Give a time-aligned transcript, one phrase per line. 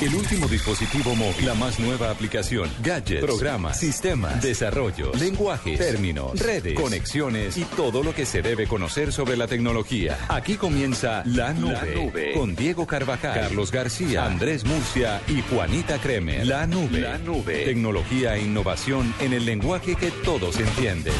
[0.00, 6.74] El último dispositivo móvil, la más nueva aplicación, gadgets, programas, sistemas, desarrollo, lenguajes, términos, redes,
[6.74, 10.18] conexiones y todo lo que se debe conocer sobre la tecnología.
[10.28, 16.46] Aquí comienza La Nube, con Diego Carvajal, Carlos García, Andrés Murcia y Juanita Kremer.
[16.46, 17.00] La Nube.
[17.00, 17.64] La Nube.
[17.64, 21.14] Tecnología e innovación en el lenguaje que todos entienden.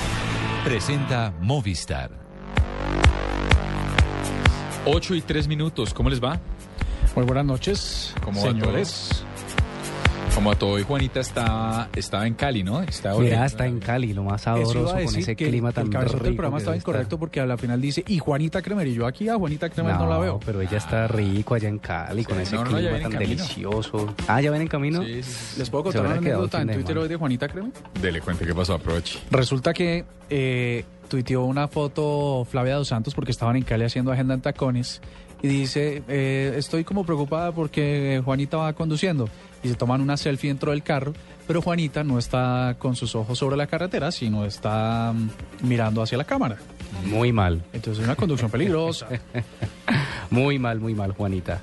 [0.65, 2.11] Presenta Movistar.
[4.89, 6.41] 8 y 3 minutos, ¿cómo les va?
[7.17, 9.25] Muy buenas noches, ¿Cómo señores.
[10.35, 12.83] Como a todo, hoy Juanita está, estaba en Cali, ¿no?
[12.83, 15.89] Está Mira, está en Cali, lo más Eso sabroso con ese que clima el tan
[15.89, 16.25] cabezón rico.
[16.25, 19.31] del programa estaba incorrecto porque a la final dice, y Juanita Kremer, y yo aquí
[19.31, 20.41] a Juanita Kremer no, la veo.
[20.45, 24.15] pero ella está rico allá en Cali con ese no, no, clima tan delicioso.
[24.29, 25.03] Ah, ¿ya ven en camino?
[25.03, 25.59] Sí, sí, sí.
[25.59, 27.73] ¿Les puedo contar una anécdota en Twitter hoy de Juanita Kremer?
[27.99, 29.21] Dele cuente qué pasó, aproveche.
[29.31, 34.35] Resulta que eh, tuiteó una foto Flavia Dos Santos porque estaban en Cali haciendo agenda
[34.35, 35.01] en tacones
[35.43, 39.29] y dice, eh, estoy como preocupada porque Juanita va conduciendo
[39.63, 41.13] y se toman una selfie dentro del carro,
[41.47, 46.19] pero Juanita no está con sus ojos sobre la carretera, sino está mm, mirando hacia
[46.19, 46.57] la cámara.
[47.05, 49.09] Muy mal, Entonces es una conducción peligrosa.
[50.31, 51.61] muy mal, muy mal, Juanita.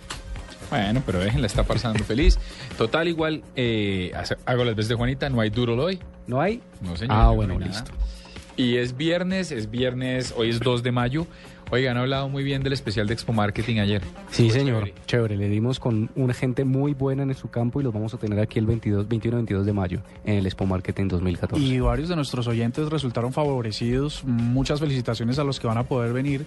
[0.70, 2.40] Bueno, pero déjenla, está pasando feliz.
[2.78, 4.12] Total, igual, eh,
[4.46, 6.00] hago las veces de Juanita, no hay duro hoy.
[6.26, 6.62] ¿No hay?
[6.82, 7.16] No, señor.
[7.18, 7.92] Ah, no bueno, listo.
[8.56, 11.28] Y es viernes, es viernes, hoy es 2 de mayo.
[11.74, 14.04] Oigan, han hablado muy bien del especial de Expo Marketing ayer.
[14.30, 14.84] Sí, Fue señor.
[14.84, 14.94] chévere.
[15.08, 15.38] Chévere.
[15.38, 18.40] Le dimos con una gente muy buena en su campo y los vamos a tener
[18.40, 21.66] aquí el 22, 21 22 de mayo en el Expo Marketing 2014.
[21.66, 24.24] Y varios de nuestros oyentes resultaron favorecidos.
[24.24, 26.46] Muchas felicitaciones a los que van a poder venir.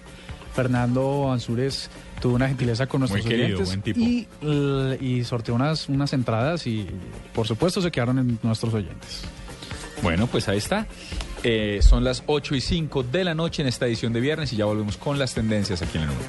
[0.55, 1.89] Fernando Ansúrez
[2.21, 3.99] tuvo una gentileza con nuestros Muy querido, oyentes buen tipo.
[3.99, 6.87] Y, l- y sorteó unas, unas entradas y
[7.35, 9.23] por supuesto se quedaron en nuestros oyentes.
[10.01, 10.87] Bueno, pues ahí está.
[11.43, 14.55] Eh, son las 8 y 5 de la noche en esta edición de viernes y
[14.55, 16.25] ya volvemos con las tendencias aquí en la nube.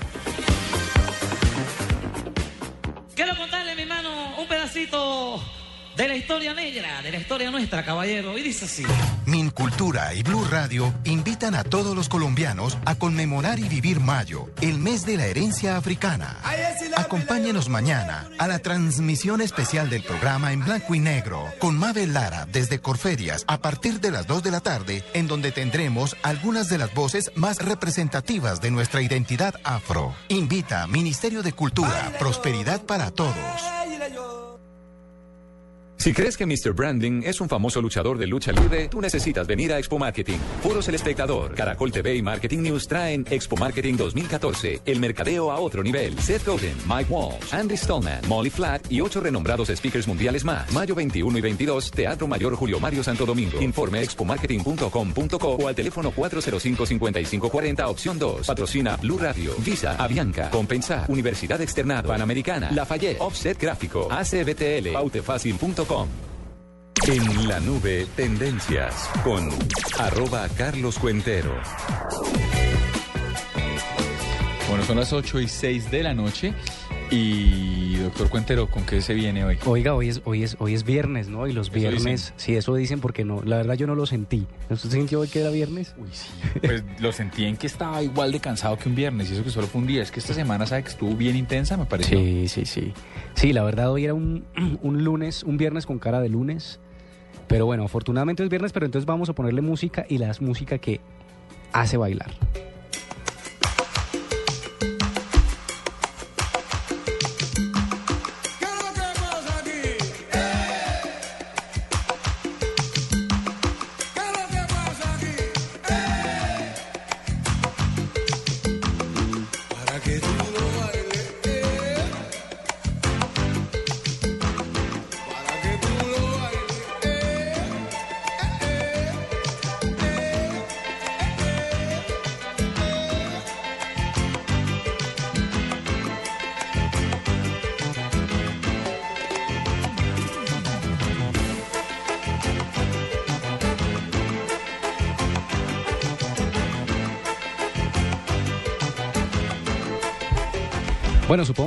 [5.98, 8.38] De la historia negra, de la historia nuestra, caballero.
[8.38, 8.84] Y dice así.
[9.26, 14.78] Mincultura y Blue Radio invitan a todos los colombianos a conmemorar y vivir Mayo, el
[14.78, 16.38] mes de la herencia africana.
[16.96, 22.46] Acompáñenos mañana a la transmisión especial del programa en blanco y negro con Mabel Lara
[22.46, 26.78] desde Corferias a partir de las 2 de la tarde, en donde tendremos algunas de
[26.78, 30.14] las voces más representativas de nuestra identidad afro.
[30.28, 33.34] Invita Ministerio de Cultura, Prosperidad para Todos.
[35.98, 36.74] Si crees que Mr.
[36.74, 40.38] Branding es un famoso luchador de lucha libre, tú necesitas venir a Expo Marketing.
[40.62, 45.58] Foros El Espectador, Caracol TV y Marketing News traen Expo Marketing 2014, el mercadeo a
[45.58, 46.16] otro nivel.
[46.20, 50.70] Seth Godin, Mike Walsh, Andy Stallman, Molly Flat y ocho renombrados speakers mundiales más.
[50.72, 53.60] Mayo 21 y 22, Teatro Mayor Julio Mario Santo Domingo.
[53.60, 58.46] Informe expomarketing.com.co o al teléfono 405-5540, opción 2.
[58.46, 65.87] Patrocina Blue Radio, Visa, Avianca, Compensar, Universidad Externado, Panamericana, Lafayette, Offset Gráfico, ACBTL, pautefacil.com.
[65.90, 69.48] En la nube, tendencias con
[69.98, 71.54] arroba Carlos Cuentero.
[74.68, 76.52] Bueno, son las 8 y 6 de la noche.
[77.10, 79.58] Y doctor Cuentero, ¿con qué se viene hoy?
[79.64, 81.46] Oiga, hoy es, hoy es, hoy es viernes, ¿no?
[81.46, 82.34] Y los viernes, dicen.
[82.36, 84.46] sí, eso dicen porque no, la verdad yo no lo sentí.
[84.68, 85.94] ¿Usted sintió hoy que era viernes?
[85.96, 86.28] Uy, sí.
[86.60, 89.50] Pues lo sentí en que estaba igual de cansado que un viernes y eso que
[89.50, 90.02] solo fue un día.
[90.02, 91.78] Es que esta semana, ¿sabe que estuvo bien intensa?
[91.78, 92.18] Me pareció.
[92.18, 92.92] Sí, sí, sí.
[93.34, 94.44] Sí, la verdad hoy era un,
[94.82, 96.78] un lunes, un viernes con cara de lunes.
[97.46, 101.00] Pero bueno, afortunadamente es viernes, pero entonces vamos a ponerle música y la música que
[101.72, 102.32] hace bailar.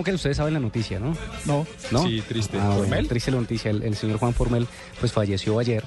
[0.01, 1.15] Supongo que ustedes saben la noticia, ¿no?
[1.45, 2.03] No, ¿No?
[2.07, 2.57] Sí, triste.
[2.59, 3.07] Ah, bueno, ¿Formel?
[3.07, 3.71] triste la noticia.
[3.71, 4.67] El, el señor Juan Formel
[4.99, 5.83] pues falleció ayer.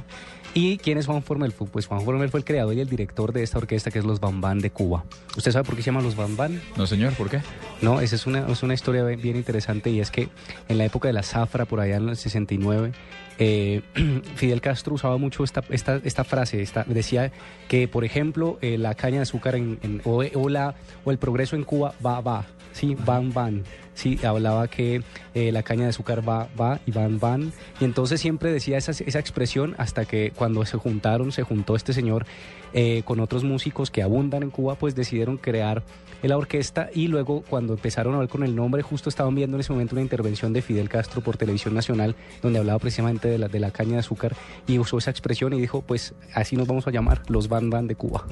[0.56, 1.50] ¿Y quién es Juan Formel?
[1.50, 4.20] Pues Juan Formel fue el creador y el director de esta orquesta que es los
[4.20, 5.05] Bambán de Cuba.
[5.37, 6.61] ¿Usted sabe por qué se llama los Bambán?
[6.76, 7.40] No, señor, ¿por qué?
[7.82, 10.28] No, esa es una, es una historia bien bien interesante y es que
[10.69, 12.93] en la época de la zafra, por allá en el 69,
[13.38, 13.82] eh,
[14.37, 17.32] Fidel Castro usaba mucho esta, esta, esta frase, esta, decía
[17.67, 21.19] que, por ejemplo, eh, la caña de azúcar en, en- o, o la, o el
[21.19, 23.64] progreso en Cuba va, va, sí, van, van.
[23.94, 25.02] Sí, hablaba que
[25.35, 27.52] eh, la caña de azúcar va, va y van, van.
[27.81, 31.93] Y entonces siempre decía esa, esa expresión hasta que cuando se juntaron, se juntó este
[31.93, 32.26] señor
[32.73, 35.82] eh, con otros músicos que abundan en Cuba, pues decidieron crear
[36.29, 39.61] la orquesta y luego cuando empezaron a ver con el nombre, justo estaban viendo en
[39.61, 43.49] ese momento una intervención de Fidel Castro por Televisión Nacional, donde hablaba precisamente de la,
[43.49, 44.35] de la caña de azúcar
[44.67, 47.87] y usó esa expresión y dijo, pues así nos vamos a llamar, los Van Van
[47.87, 48.26] de Cuba.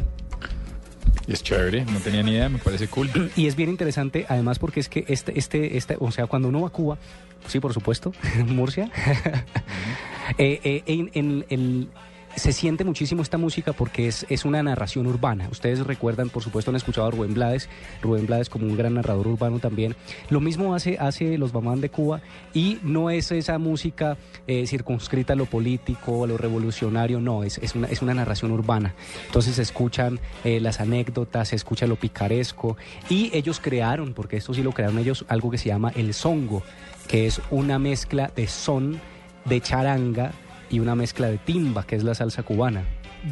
[1.26, 3.10] Y es chévere, no tenía ni idea, me parece cool.
[3.36, 6.62] Y es bien interesante, además, porque es que este, este, este, o sea, cuando uno
[6.62, 6.98] va a Cuba,
[7.46, 8.12] sí, por supuesto,
[8.46, 8.90] Murcia,
[10.38, 11.88] eh, eh, en, en- en-
[12.36, 15.48] se siente muchísimo esta música porque es, es una narración urbana.
[15.50, 17.68] Ustedes recuerdan, por supuesto, han escuchado a Rubén Blades,
[18.00, 19.94] Rubén Blades como un gran narrador urbano también.
[20.30, 22.20] Lo mismo hace, hace los Bamán de Cuba
[22.54, 27.58] y no es esa música eh, circunscrita a lo político, a lo revolucionario, no, es,
[27.58, 28.94] es, una, es una narración urbana.
[29.26, 32.76] Entonces se escuchan eh, las anécdotas, se escucha lo picaresco
[33.08, 36.62] y ellos crearon, porque esto sí lo crearon ellos, algo que se llama el songo,
[37.08, 39.00] que es una mezcla de son,
[39.44, 40.32] de charanga
[40.72, 42.82] y una mezcla de timba, que es la salsa cubana.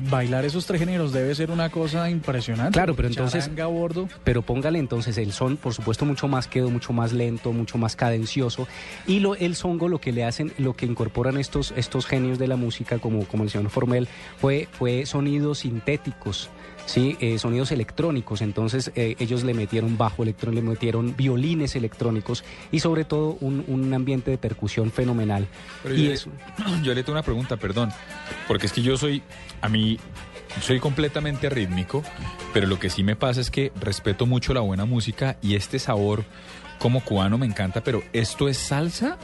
[0.08, 2.74] Bailar esos tres géneros debe ser una cosa impresionante.
[2.74, 4.08] Claro, pero entonces- Charanga a bordo.
[4.22, 7.96] Pero póngale entonces el son, por supuesto, mucho más quedo, mucho más lento, mucho más
[7.96, 8.68] cadencioso.
[9.08, 12.46] Y lo, el songo lo que le hacen, lo que incorporan estos, estos genios de
[12.46, 14.06] la música, como, como el señor Formel,
[14.40, 16.50] fue, fue sonidos sintéticos.
[16.90, 22.42] Sí, eh, sonidos electrónicos, entonces eh, ellos le metieron bajo electrónico, le metieron violines electrónicos
[22.72, 25.46] y sobre todo un, un ambiente de percusión fenomenal.
[25.84, 26.30] Pero y yo, eso,
[26.82, 27.92] yo le tengo una pregunta, perdón,
[28.48, 29.22] porque es que yo soy,
[29.60, 30.00] a mí,
[30.60, 32.02] soy completamente rítmico,
[32.52, 35.78] pero lo que sí me pasa es que respeto mucho la buena música y este
[35.78, 36.24] sabor
[36.80, 39.16] como cubano me encanta, pero ¿esto es salsa?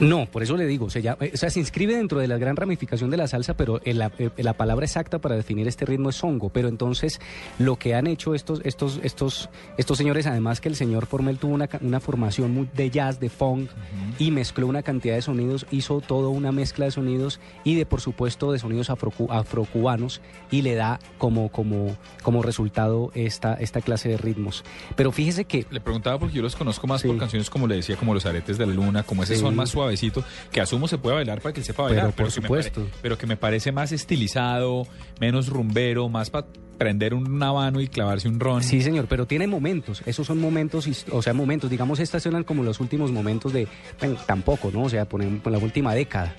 [0.00, 2.56] No, por eso le digo, se llama- o sea, se inscribe dentro de la gran
[2.56, 6.10] ramificación de la salsa, pero en la, eh, la palabra exacta para definir este ritmo
[6.10, 6.48] es songo.
[6.50, 7.20] Pero entonces
[7.58, 9.48] lo que han hecho estos, estos, estos,
[9.78, 13.70] estos señores, además que el señor Formel tuvo una, una formación de jazz, de funk,
[14.18, 18.00] y mezcló una cantidad de sonidos, hizo toda una mezcla de sonidos y de, por
[18.00, 24.08] supuesto, de sonidos afrocu- afrocubanos y le da como, como, como resultado esta, esta clase
[24.08, 24.64] de ritmos.
[24.96, 27.08] Pero fíjese que Le preguntaba porque yo los conozco más Sí.
[27.08, 29.40] por canciones como le decía, como Los Aretes de la Luna, como ese Sí.
[29.40, 32.30] son más suavecito, que asumo se puede bailar para que él sepa bailar, Pero por
[32.30, 32.80] supuesto.
[32.82, 34.86] pare- pero que me parece más estilizado,
[35.20, 36.46] menos rumbero, más para
[36.78, 38.62] prender un habano y clavarse un ron.
[38.62, 40.02] Sí, señor, pero tiene momentos.
[40.06, 41.70] Esos son momentos, o sea, momentos.
[41.70, 43.68] Digamos, estas eran como los últimos momentos de.
[44.00, 44.82] bueno, tampoco, ¿no?
[44.82, 46.34] O sea, por ejemplo, la última década.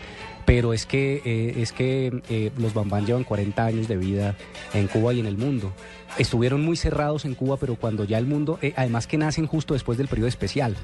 [0.46, 4.36] Pero es que, eh, es que eh, los Bambán llevan 40 años de vida
[4.74, 5.72] en Cuba y en el mundo.
[6.20, 9.74] Estuvieron muy cerrados en Cuba, pero cuando ya el mundo, eh, además que nacen justo
[9.74, 10.78] después del periodo especial.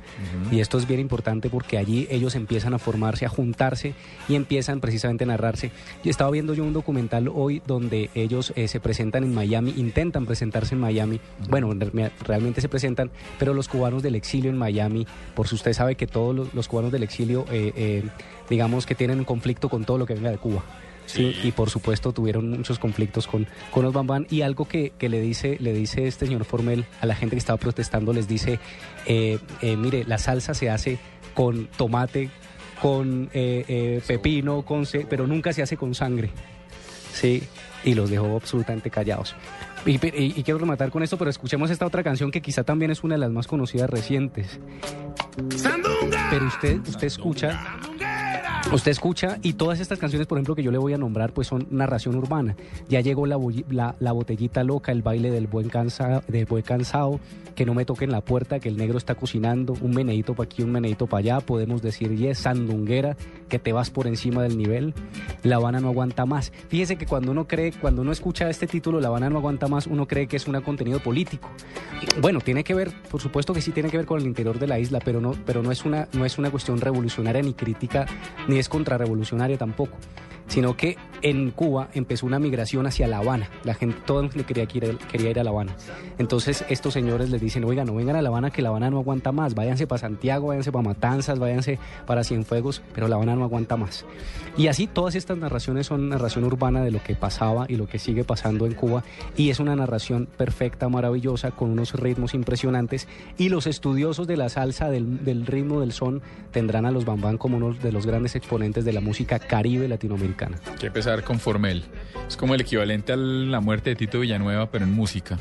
[0.51, 3.93] Y esto es bien importante porque allí ellos empiezan a formarse, a juntarse
[4.27, 5.71] y empiezan precisamente a narrarse.
[6.03, 10.73] Yo estaba viendo yo un documental hoy donde ellos se presentan en Miami, intentan presentarse
[10.75, 11.21] en Miami.
[11.49, 13.09] Bueno, en re- realmente se presentan,
[13.39, 16.67] pero los cubanos del exilio en Miami, por si usted sabe que todos los, los
[16.67, 18.03] cubanos del exilio, eh, eh,
[18.51, 20.62] digamos que tienen un conflicto con todo lo que venga de Cuba.
[21.07, 25.09] Sí, y por supuesto tuvieron muchos conflictos con, con los Bambán y algo que, que
[25.09, 28.59] le dice le dice este señor Formel a la gente que estaba protestando les dice
[29.07, 31.00] eh, eh, mire la salsa se hace
[31.33, 32.30] con tomate
[32.81, 36.30] con eh, eh, pepino con ce- pero nunca se hace con sangre.
[37.13, 37.44] Sí.
[37.83, 39.36] Y los dejó absolutamente callados.
[39.86, 42.92] Y, y- y quiero rematar con esto pero escuchemos esta otra canción que quizá también
[42.92, 44.59] es una de las más conocidas recientes.
[46.30, 47.59] Pero usted usted escucha
[48.71, 51.47] Usted escucha y todas estas canciones, por ejemplo, que yo le voy a nombrar, pues
[51.47, 52.55] son narración urbana.
[52.88, 53.38] Ya llegó la,
[53.69, 57.19] la, la botellita loca, el baile del buen, cansa, del buen cansado,
[57.55, 60.63] que no me toquen la puerta, que el negro está cocinando, un meneíto para aquí,
[60.63, 63.17] un meneíto para allá, podemos decir yes, sandunguera,
[63.50, 64.93] que te vas por encima del nivel,
[65.43, 66.53] La Habana no aguanta más.
[66.69, 69.86] Fíjese que cuando uno cree, cuando uno escucha este título, La Habana no aguanta más,
[69.86, 71.50] uno cree que es un contenido político.
[72.21, 74.67] Bueno, tiene que ver, por supuesto que sí tiene que ver con el interior de
[74.67, 78.05] la isla, pero no, pero no es una, no es una cuestión revolucionaria ni crítica,
[78.51, 79.98] ni es contrarrevolucionaria tampoco.
[80.48, 83.50] Sino que en Cuba empezó una migración hacia La Habana.
[83.63, 85.75] La gente, todo el quería ir, quería ir a La Habana.
[86.17, 88.98] Entonces estos señores les dicen, oigan, no vengan a La Habana, que La Habana no
[88.98, 89.55] aguanta más.
[89.55, 94.05] Váyanse para Santiago, váyanse para Matanzas, váyanse para Cienfuegos, pero La Habana no aguanta más.
[94.58, 98.00] Y así todas estas narraciones son narración urbana de lo que pasaba y lo que
[98.00, 99.03] sigue pasando en Cuba.
[99.38, 103.08] Y es una narración perfecta, maravillosa, con unos ritmos impresionantes.
[103.38, 107.38] Y los estudiosos de la salsa, del, del ritmo, del son, tendrán a los Bambán
[107.38, 110.57] como uno de los grandes exponentes de la música caribe latinoamericana.
[110.69, 111.83] Hay que empezar con Formel.
[112.27, 115.38] Es como el equivalente a la muerte de Tito Villanueva, pero en música.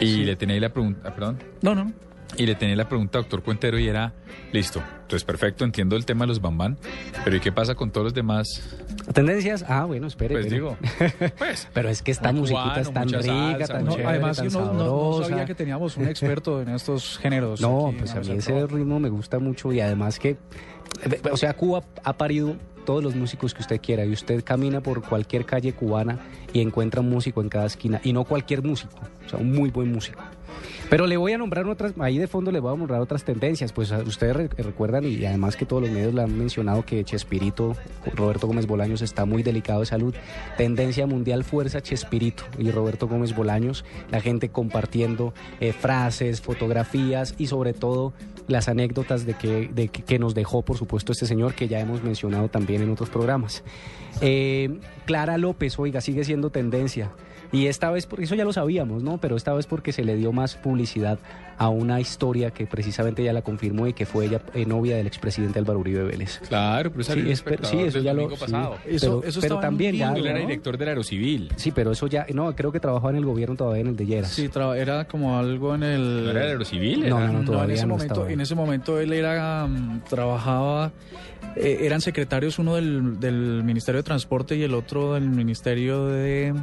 [0.00, 1.38] Y le tenía ahí la pregunta, ah, perdón.
[1.62, 1.92] No, no.
[2.36, 4.12] y le tenía la pregunta a doctor Cuentero y era,
[4.52, 6.76] listo, entonces perfecto, entiendo el tema de los bambán,
[7.24, 8.76] pero ¿y qué pasa con todos los demás?
[9.14, 9.64] ¿Tendencias?
[9.68, 10.34] Ah, bueno, espere.
[10.34, 10.60] Pues espere.
[10.62, 10.76] digo,
[11.38, 14.48] pues, Pero es que esta musiquita es tan rica, salsa, tan no, chévere, Además, tan
[14.48, 17.60] que no, no- no sabía que teníamos un experto en estos géneros.
[17.60, 20.36] No, aquí pues a mí ese ritmo me gusta mucho y además que,
[21.30, 25.02] o sea, Cuba ha parido todos los músicos que usted quiera y usted camina por
[25.02, 26.18] cualquier calle cubana
[26.52, 29.70] y encuentra un músico en cada esquina y no cualquier músico, o sea, un muy
[29.70, 30.22] buen músico.
[30.88, 33.72] Pero le voy a nombrar otras, ahí de fondo le voy a nombrar otras tendencias,
[33.72, 37.74] pues ustedes re- recuerdan y además que todos los medios le han mencionado que Chespirito,
[38.14, 40.14] Roberto Gómez Bolaños está muy delicado de salud.
[40.56, 47.48] Tendencia mundial fuerza Chespirito y Roberto Gómez Bolaños, la gente compartiendo eh, frases, fotografías y
[47.48, 48.12] sobre todo
[48.46, 52.04] las anécdotas de que, de que nos dejó, por supuesto, este señor que ya hemos
[52.04, 53.64] mencionado también en otros programas.
[54.20, 57.10] Eh, Clara López, oiga, sigue siendo tendencia.
[57.56, 59.16] Y esta vez, porque eso ya lo sabíamos, ¿no?
[59.16, 61.18] Pero esta vez porque se le dio más publicidad
[61.58, 65.06] a una historia que precisamente ya la confirmó y que fue ella eh, novia del
[65.06, 66.40] expresidente Álvaro Uribe Vélez.
[66.48, 68.52] claro, pero Sí, el es- pero- sí, eso ya lo- domingo sí.
[68.52, 68.76] pasado.
[68.86, 70.12] Eso- pero, eso pero en también ya...
[70.12, 70.40] Él era ¿no?
[70.40, 71.50] director del Aerocivil.
[71.56, 72.26] Sí, pero eso ya...
[72.34, 74.30] No, creo que trabajaba en el gobierno todavía en el de Lleras.
[74.30, 76.24] Sí, era como algo en el...
[76.24, 77.00] ¿No era del Aerocivil?
[77.08, 79.66] No, Era- no, no, No, en ese no momento, estaba en ese momento él era
[79.66, 80.92] mm, trabajaba,
[81.56, 86.54] eh, eran secretarios uno del, del Ministerio de Transporte y el otro del Ministerio de,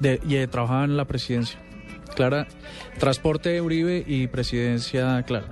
[0.00, 1.58] de y eh, trabajaban en la presidencia.
[2.14, 2.46] Clara,
[2.98, 5.46] Transporte Uribe y Presidencia Clara.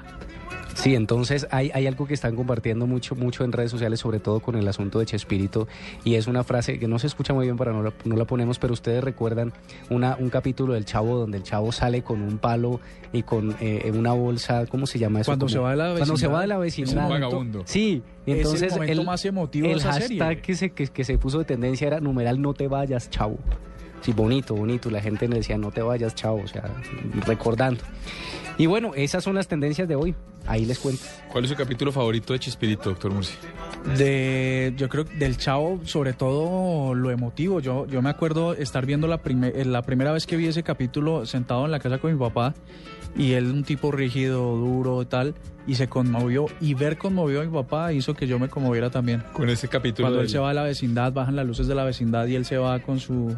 [0.75, 4.39] Sí, entonces hay, hay algo que están compartiendo mucho, mucho en redes sociales, sobre todo
[4.41, 5.67] con el asunto de Chespirito,
[6.05, 8.25] y es una frase que no se escucha muy bien para no la, no la
[8.25, 9.53] ponemos, pero ustedes recuerdan
[9.91, 12.81] una, un capítulo del Chavo donde el Chavo sale con un palo
[13.13, 15.27] y con eh, una bolsa, ¿cómo se llama eso?
[15.31, 16.35] Cuando Como- se va de la Cuando se vecindad.
[16.35, 17.09] va de la Es un vecindad.
[17.11, 17.63] vagabundo.
[17.67, 20.41] Sí, y Es el entonces momento más emotivo de el esa hashtag serie.
[20.43, 23.39] Que, se, que, que se puso de tendencia era numeral no te vayas, Chavo.
[24.01, 24.91] Sí, bonito, bonito.
[24.91, 26.63] La gente le decía no te vayas, Chavo, o sea,
[27.27, 27.83] recordando.
[28.59, 30.15] Y bueno, esas son las tendencias de hoy.
[30.51, 31.05] Ahí les cuento.
[31.31, 33.35] ¿Cuál es su capítulo favorito de Chespirito, doctor Murci?
[33.97, 37.61] De, yo creo que del Chavo, sobre todo lo emotivo.
[37.61, 40.65] Yo, yo me acuerdo estar viendo la, prime- eh, la primera vez que vi ese
[40.65, 42.53] capítulo sentado en la casa con mi papá
[43.17, 45.37] y él un tipo rígido, duro y tal,
[45.69, 46.47] y se conmovió.
[46.61, 49.23] Y ver conmovió a mi papá hizo que yo me conmoviera también.
[49.33, 50.09] Con ese capítulo.
[50.09, 52.45] Cuando él se va a la vecindad, bajan las luces de la vecindad y él
[52.45, 53.37] se va con su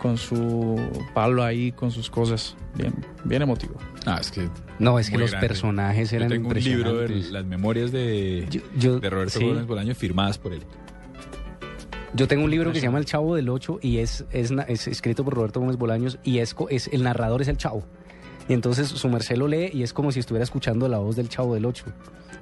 [0.00, 0.80] con su
[1.14, 2.56] palo ahí, con sus cosas.
[2.74, 2.92] Bien,
[3.24, 3.74] bien emotivo.
[4.04, 4.48] Ah, es que
[4.78, 5.48] No, es que los grande.
[5.48, 9.44] personajes yo eran tengo un libro de las memorias de, Yo, yo- de Roberto sí,
[9.44, 10.62] Gómez Bolaño firmadas por él.
[12.14, 14.50] yo tengo un libro que se llama El Chavo del Ocho y es, es,
[14.86, 17.84] escrito por Roberto Gómez Bolaños y es, es el narrador es el Chavo.
[18.48, 21.28] Y entonces su merced lo lee y es como si estuviera escuchando la voz del
[21.28, 21.84] Chavo del Ocho.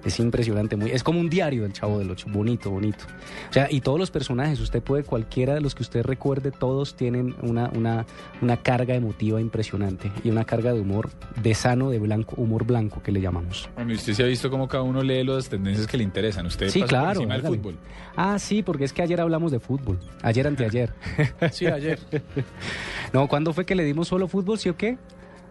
[0.05, 3.07] Es impresionante, muy, es como un diario del Chavo del Ocho, bonito, bonito.
[3.49, 6.95] O sea, y todos los personajes, usted puede, cualquiera de los que usted recuerde, todos
[6.95, 8.05] tienen una, una,
[8.43, 11.09] una carga emotiva impresionante y una carga de humor
[11.43, 13.71] de sano, de blanco, humor blanco que le llamamos.
[13.77, 16.45] Bueno, y usted se ha visto cómo cada uno lee las tendencias que le interesan.
[16.45, 17.75] Usted Sí, pasa claro, por encima del fútbol.
[18.15, 19.99] Ah, sí, porque es que ayer hablamos de fútbol.
[20.21, 20.93] Ayer, anteayer.
[21.51, 21.99] Sí, ayer.
[23.15, 24.99] no, ¿cuándo fue que le dimos solo fútbol, sí o qué?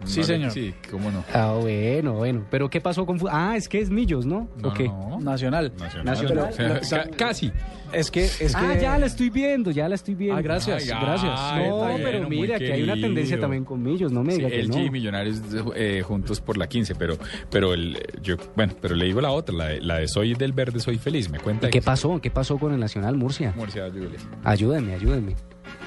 [0.05, 0.51] Sí, señor.
[0.51, 1.23] Sí, cómo no.
[1.33, 2.45] Ah, bueno, bueno.
[2.49, 3.19] ¿Pero qué pasó con?
[3.31, 4.47] Ah, es que es Millos, ¿no?
[4.61, 4.85] No, ¿O qué?
[4.87, 5.19] no.
[5.19, 5.71] Nacional.
[5.77, 6.05] Nacional.
[6.05, 6.49] Nacional.
[6.49, 7.51] O sea, Pero- ca- casi.
[7.91, 10.37] Es que es ah, ya la estoy viendo, ya la estoy viendo.
[10.37, 11.31] Ah, gracias, Ay, gracias.
[11.35, 14.37] ay, No, bien, pero mira que hay una tendencia también con Millos, no me Sí,
[14.39, 14.85] diga que LG no.
[14.85, 15.41] y Millonarios
[15.75, 17.17] eh, juntos por la 15, pero
[17.51, 20.53] pero el yo bueno, pero le digo la otra, la de, la de Soy del
[20.53, 21.67] Verde, soy feliz, me cuenta.
[21.67, 22.19] ¿Y qué pasó?
[22.19, 23.53] ¿Qué pasó con el Nacional Murcia?
[23.55, 24.17] Murcia, ayúdele.
[24.43, 25.35] Ayúdeme, ayúdeme.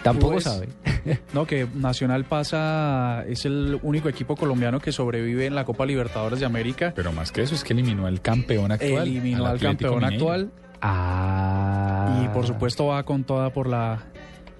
[0.06, 0.68] Tampoco Pues, sabe.
[1.34, 6.40] No, que Nacional pasa, es el único equipo colombiano que sobrevive en la Copa Libertadores
[6.40, 6.92] de América.
[6.96, 9.02] Pero más que eso es que eliminó al campeón actual.
[9.06, 10.14] Eliminó al, campeón Mineiro.
[10.32, 10.50] actual
[10.82, 12.22] Ah.
[12.24, 14.02] y por supuesto va con toda por la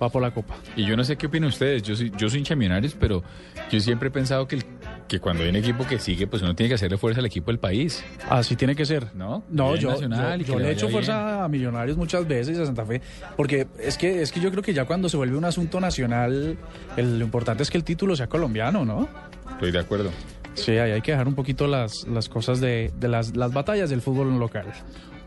[0.03, 0.55] va por la Copa.
[0.77, 3.23] Y yo no sé qué opinan ustedes, yo soy yo soy hincha Millonarios, pero
[3.71, 4.65] yo siempre he pensado que el-
[5.09, 7.51] que cuando hay un equipo que sigue, pues uno tiene que hacerle fuerza al equipo
[7.51, 9.15] del país, Así tiene que ser.
[9.15, 9.45] ¿no?
[9.49, 10.93] No, yo, Nacional yo- le he hecho bien.
[10.93, 13.01] fuerza a Millonarios muchas veces a Santa Fe,
[13.37, 16.59] porque es que es que yo creo que ya cuando se vuelve un asunto nacional,
[16.97, 19.09] el- lo importante es que el título sea colombiano, ¿no?
[19.53, 20.11] Estoy de acuerdo.
[20.55, 23.91] Sí, ahí hay que dejar un poquito las, las cosas de, de las, las batallas
[23.91, 24.67] del fútbol local.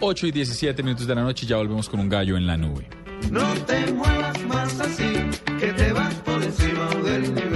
[0.01, 2.57] 8 y 17 minutos de la noche y ya volvemos con un gallo en la
[2.57, 2.87] nube.
[3.31, 5.13] No te muevas más así,
[5.59, 7.48] que te vas por encima del nivel.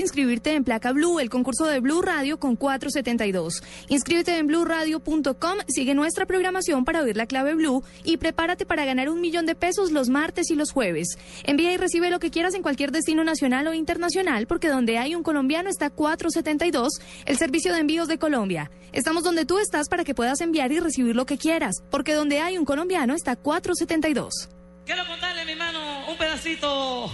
[0.00, 3.62] Inscribirte en Placa Blue, el concurso de Blue Radio con 472.
[3.88, 9.08] Inscríbete en blueradio.com, sigue nuestra programación para oír la clave Blue y prepárate para ganar
[9.08, 11.18] un millón de pesos los martes y los jueves.
[11.44, 15.14] Envía y recibe lo que quieras en cualquier destino nacional o internacional, porque donde hay
[15.14, 18.70] un colombiano está 472, el servicio de envíos de Colombia.
[18.92, 22.40] Estamos donde tú estás para que puedas enviar y recibir lo que quieras, porque donde
[22.40, 24.48] hay un colombiano está 472.
[24.84, 27.10] Quiero contarle, mi hermano, un pedacito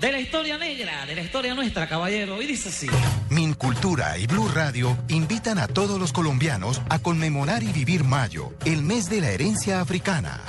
[0.00, 2.40] de la historia negra, de la historia nuestra, caballero.
[2.40, 2.86] Y dice así.
[3.30, 8.82] Mincultura y Blue Radio invitan a todos los colombianos a conmemorar y vivir mayo, el
[8.82, 10.42] mes de la herencia africana.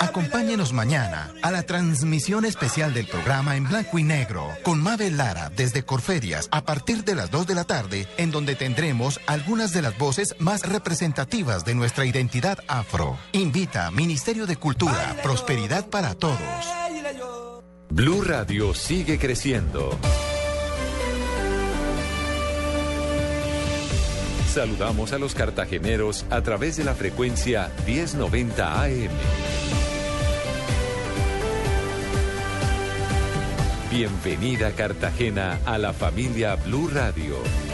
[0.00, 5.50] Acompáñenos mañana a la transmisión especial del programa en blanco y negro con Mabel Lara
[5.54, 9.82] desde Corferias a partir de las 2 de la tarde, en donde tendremos algunas de
[9.82, 13.18] las voces más representativas de nuestra identidad afro.
[13.32, 16.87] Invita Ministerio de Cultura, Prosperidad para Todos.
[17.90, 19.90] Blue Radio sigue creciendo.
[24.52, 29.10] Saludamos a los cartageneros a través de la frecuencia 1090 AM.
[33.90, 37.67] Bienvenida Cartagena a la familia Blue Radio.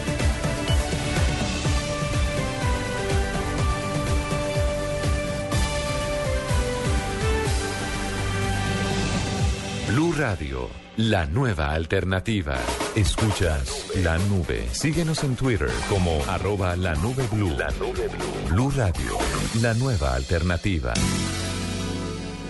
[10.15, 12.57] Blue Radio, la nueva alternativa.
[12.95, 14.65] Escuchas la nube.
[14.71, 17.51] Síguenos en Twitter como arroba la nube blue.
[17.51, 18.55] La nube blue.
[18.55, 19.19] Blue Radio,
[19.61, 20.95] la nueva alternativa.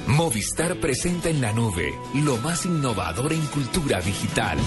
[0.07, 4.59] Movistar presenta en la nube lo más innovador en cultura digital.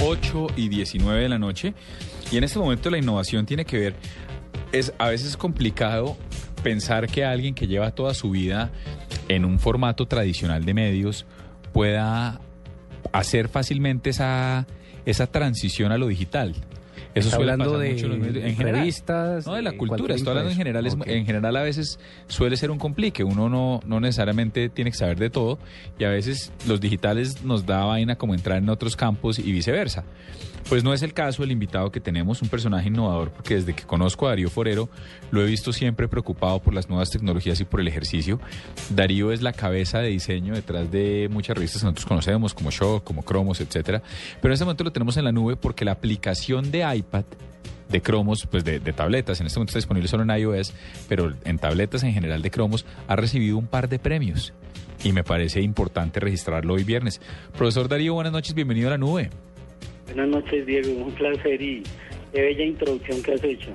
[0.00, 1.74] 8 y 19 de la noche.
[2.30, 3.96] Y en este momento la innovación tiene que ver,
[4.70, 6.16] es a veces complicado
[6.64, 8.72] pensar que alguien que lleva toda su vida
[9.28, 11.26] en un formato tradicional de medios
[11.72, 12.40] pueda
[13.12, 14.66] hacer fácilmente esa,
[15.04, 16.56] esa transición a lo digital.
[17.14, 18.44] Eso Está suele hablando pasar de mucho en los.
[18.44, 21.56] En general, revistas, no de la de cultura, estoy hablando en general, es- en general
[21.56, 25.58] a veces suele ser un complique, uno no, no necesariamente tiene que saber de todo
[25.98, 30.04] y a veces los digitales nos da vaina como entrar en otros campos y viceversa.
[30.68, 33.82] Pues no es el caso el invitado que tenemos, un personaje innovador, porque desde que
[33.82, 34.88] conozco a Darío Forero
[35.30, 38.40] lo he visto siempre preocupado por las nuevas tecnologías y por el ejercicio.
[38.88, 43.04] Darío es la cabeza de diseño detrás de muchas revistas que nosotros conocemos, como Shock,
[43.04, 44.02] como Cromos, etcétera.
[44.40, 47.03] Pero en este momento lo tenemos en la nube porque la aplicación de iPad
[47.88, 50.74] de cromos, pues de, de tabletas, en este momento está disponible solo en iOS,
[51.08, 54.52] pero en tabletas en general de cromos ha recibido un par de premios
[55.04, 57.20] y me parece importante registrarlo hoy viernes.
[57.56, 59.30] Profesor Darío, buenas noches, bienvenido a la nube.
[60.06, 61.04] Buenas noches, Diego.
[61.04, 61.82] Un placer y
[62.32, 63.70] qué bella introducción que has hecho.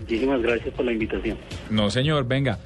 [0.00, 1.38] Muchísimas gracias por la invitación.
[1.70, 2.58] No, señor, venga.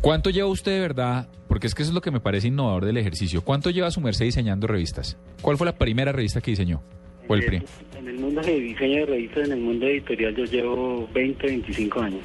[0.00, 1.28] ¿Cuánto lleva usted de verdad?
[1.46, 3.42] Porque es que eso es lo que me parece innovador del ejercicio.
[3.42, 5.16] ¿Cuánto lleva su merced diseñando revistas?
[5.42, 6.82] ¿Cuál fue la primera revista que diseñó?
[7.28, 7.62] ¿O el En prim?
[8.02, 12.00] En el mundo de diseño de revistas, en el mundo editorial, yo llevo 20, 25
[12.00, 12.20] años.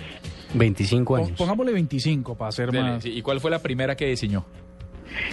[0.55, 1.37] 25 Pon- años.
[1.37, 3.05] Pongámosle 25 para hacer Dele, más.
[3.05, 4.43] ¿Y cuál fue la primera que diseñó?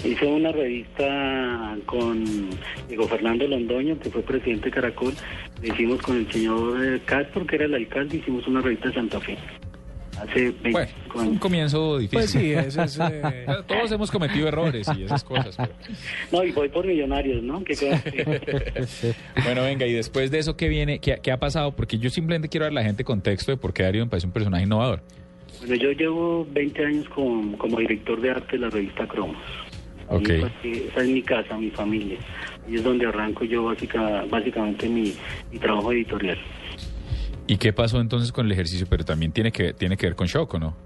[0.04, 2.24] Hice una revista con
[2.88, 5.14] Diego Fernando Londoño, que fue presidente de Caracol.
[5.62, 8.94] Le hicimos con el señor eh, Castro, que era el alcalde, hicimos una revista de
[8.94, 9.36] Santa Fe.
[10.28, 11.40] Hace 25 Bueno, es un años.
[11.40, 12.18] comienzo difícil.
[12.18, 15.56] Pues sí, es, eh, Todos hemos cometido errores y esas cosas.
[15.56, 15.72] pero-
[16.32, 17.62] No, y voy por millonarios, ¿no?
[17.64, 18.02] Queda-
[19.44, 20.98] Bueno, venga, y después de eso, ¿qué viene?
[20.98, 21.72] ¿Qué, qué ha pasado?
[21.72, 24.26] Porque yo simplemente quiero dar a la gente contexto de por qué Darío me parece
[24.26, 25.00] un personaje innovador.
[25.60, 29.36] Bueno, yo llevo 20 años con- como director de arte de la revista Cromos.
[30.08, 30.28] Ok.
[30.28, 30.52] Y, pues,
[30.90, 32.18] esa es mi casa, mi familia.
[32.68, 35.14] Y es donde arranco yo básica, básicamente mi,
[35.52, 36.38] mi trabajo editorial.
[37.46, 38.86] ¿Y qué pasó entonces con el ejercicio?
[38.88, 40.76] Pero también tiene que, tiene que ver con Shock, ¿o no?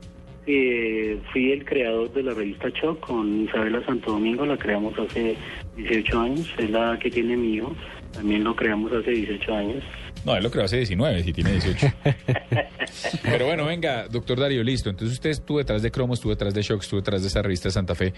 [0.50, 5.36] Eh, fui el creador de la revista Choc con Isabela Santo Domingo, la creamos hace
[5.76, 7.76] 18 años, es la que tiene mi hijo,
[8.12, 9.84] también lo creamos hace 18 años.
[10.24, 11.86] No, él lo creó hace 19, si tiene 18.
[13.24, 14.88] Pero bueno, venga, doctor Darío, listo.
[14.88, 17.68] Entonces usted estuvo detrás de Cromos, estuvo detrás de Shock, estuvo detrás de esa revista
[17.68, 18.14] de Santa Fe.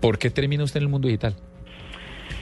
[0.00, 1.36] ¿Por qué termina usted en el mundo digital?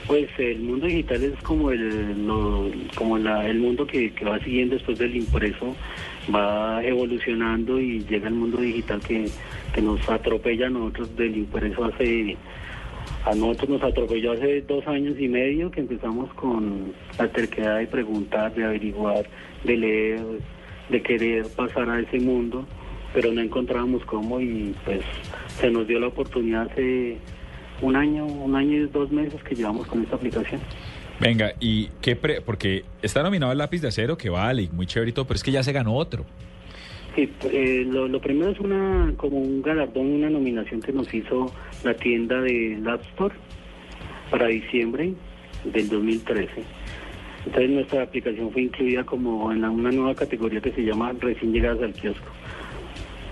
[0.07, 4.75] Pues el mundo digital es como el, lo- como la- el mundo que, va siguiendo
[4.75, 5.75] después del impreso,
[6.35, 9.27] va evolucionando y llega el mundo digital que,
[9.75, 12.37] que nos atropella a nosotros del impreso hace...
[13.27, 17.87] A nosotros nos atropelló hace dos años y medio que empezamos con la terquedad de
[17.87, 19.25] preguntar, de averiguar,
[19.65, 20.21] de leer,
[20.91, 22.67] de querer pasar a ese mundo,
[23.15, 25.01] pero no encontrábamos cómo y pues
[25.59, 27.17] se nos dio la oportunidad hace
[27.83, 30.61] un año, un año y dos meses que llevamos con esta aplicación.
[31.21, 35.11] Venga, ¿y qué pre Porque está nominado el lápiz de acero, que vale, muy chévere
[35.11, 36.25] y todo, pero es que ya se ganó otro.
[37.15, 41.53] Sí, eh, lo, lo primero es una como un galardón, una nominación que nos hizo
[41.85, 43.35] la tienda de App Store.
[44.31, 45.15] para diciembre
[45.65, 46.51] del 2013.
[47.47, 51.83] Entonces nuestra aplicación fue incluida como en una nueva categoría que se llama recién llegadas
[51.83, 52.27] al kiosco.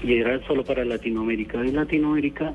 [0.04, 1.58] Y era solo para Latinoamérica.
[1.60, 2.52] De Latinoamérica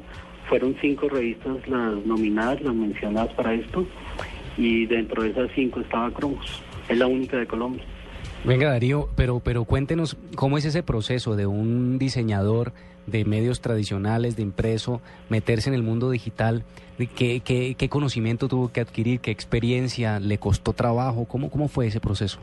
[0.50, 3.86] fueron cinco revistas las nominadas, las mencionadas para esto.
[4.58, 6.64] Y dentro de esas cinco estaba Cromos.
[6.90, 7.84] Es la única de Colombia.
[8.44, 12.72] Venga, Darío, pero, pero cuéntenos cómo es ese proceso de un diseñador
[13.06, 16.64] de medios tradicionales, de impreso, meterse en el mundo digital.
[16.98, 19.20] ¿De ¿Qué, qué, qué conocimiento tuvo que adquirir?
[19.20, 20.20] ¿Qué experiencia?
[20.20, 21.26] ¿Le costó trabajo?
[21.26, 22.40] ¿Cómo, cómo fue ese proceso?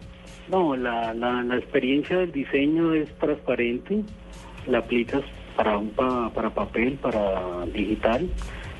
[0.50, 4.02] No, la, la, la experiencia del diseño es transparente,
[4.66, 5.22] la aplicas
[5.56, 8.28] para un pa- para papel, para digital,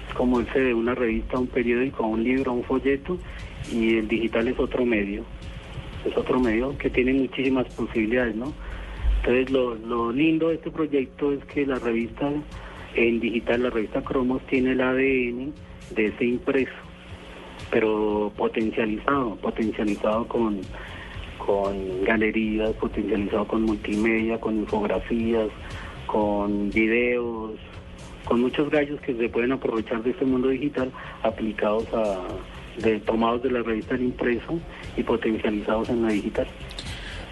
[0.09, 3.19] es como irse de una revista un periódico, un libro, un folleto,
[3.73, 5.25] y el digital es otro medio,
[6.05, 8.53] es otro medio que tiene muchísimas posibilidades, ¿no?
[9.21, 12.31] Entonces lo, lo lindo de este proyecto es que la revista
[12.95, 15.53] en digital, la revista Cromos, tiene el ADN
[15.95, 16.73] de ese impreso,
[17.71, 20.61] pero potencializado, potencializado con
[21.39, 25.49] con galerías, potencializado con multimedia, con infografías,
[26.15, 27.59] con videos,
[28.25, 30.93] con muchos gallos que se pueden aprovechar de este mundo digital
[31.25, 32.21] aplicados a
[32.81, 34.61] de, tomados de la revista del impreso
[34.97, 36.47] y potencializados en la digital.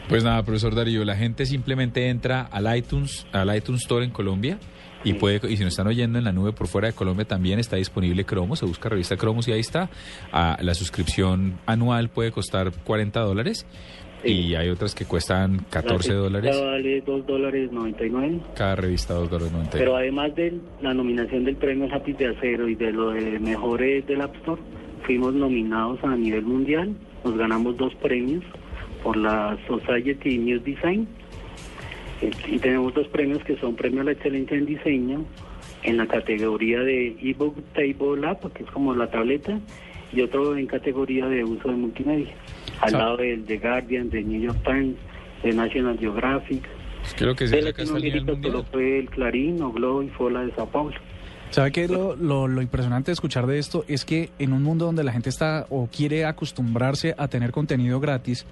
[0.09, 4.59] Pues nada, profesor Darío, la gente simplemente entra al iTunes, al iTunes Store en Colombia
[5.05, 7.61] y puede, y si nos están oyendo en la nube por fuera de Colombia también
[7.61, 9.91] está disponible Cromos, se busca revista Cromos y ahí está.
[10.33, 13.65] Ah, la suscripción anual puede costar 40 dólares
[14.25, 16.61] y hay otras que cuestan 14 La dólares.
[16.61, 18.41] vale 2 dólares 99.
[18.57, 19.79] Cada revista 2 dólares 90.
[19.79, 24.07] Pero además de la nominación del premio Lápiz de Acero y de lo de mejores
[24.07, 24.61] del App Store,
[25.05, 26.95] fuimos nominados a nivel mundial.
[27.25, 28.45] Nos ganamos dos premios
[29.03, 31.07] por la Society News Design.
[32.49, 35.25] Y tenemos dos premios que son premio a la excelencia en diseño
[35.83, 39.59] en la categoría de ebook table app, que es como la tableta,
[40.13, 42.33] y otro en categoría de uso de multimedia,
[42.83, 44.97] al lado del The Guardian, de New York Times,
[45.43, 46.69] de National Geographic.
[47.05, 48.25] Es que lo que se De saca es mundial.
[48.43, 50.95] solo fue el Clarín, o Globo y Fola de Sao Paulo.
[51.51, 51.87] ¿Sabe qué?
[51.87, 55.13] Lo, lo, lo impresionante de escuchar de esto es que en un mundo donde la
[55.13, 58.47] gente está o quiere acostumbrarse a tener contenido gratis,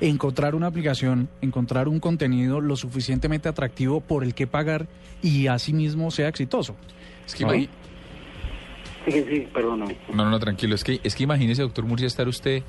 [0.00, 4.86] encontrar una aplicación, encontrar un contenido lo suficientemente atractivo por el que pagar
[5.20, 6.76] y asimismo sea exitoso.
[7.26, 7.52] Es que ¿No?
[7.52, 9.96] Sí, sí, perdóname.
[10.10, 10.74] No, no, no, tranquilo.
[10.74, 12.62] Es que, es que imagínese, doctor Murcia, estar usted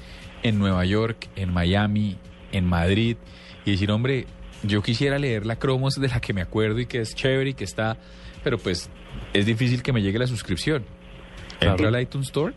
[0.48, 2.18] en Nueva York, en Miami,
[2.52, 3.18] en Madrid,
[3.66, 4.26] y decir, hombre,
[4.64, 7.54] yo quisiera leer la Cromos de la que me acuerdo y que es chévere y
[7.54, 7.98] que está,
[8.44, 8.90] pero pues
[9.34, 10.84] es difícil que me llegue la suscripción.
[11.60, 12.54] Entra al iTunes Store,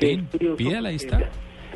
[0.00, 0.22] Sí,
[0.56, 1.30] pídala, ahí está.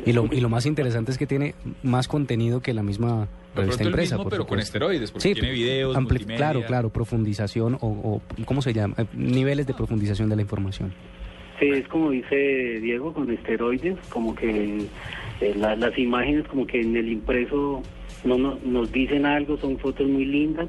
[0.05, 3.83] Y lo, y lo más interesante es que tiene más contenido que la misma revista
[3.83, 4.15] impresa.
[4.17, 6.37] mismo, pero con esteroides, porque tiene videos, ampli- multimedia.
[6.37, 8.95] Claro, claro, profundización o, o, ¿cómo se llama?
[8.97, 10.93] Eh, Niveles de profundización de la información.
[11.61, 14.87] Es como dice Diego, con esteroides, como que
[15.41, 17.83] eh, la- las imágenes como que en el impreso
[18.23, 20.67] no, no- nos dicen algo, son fotos muy lindas,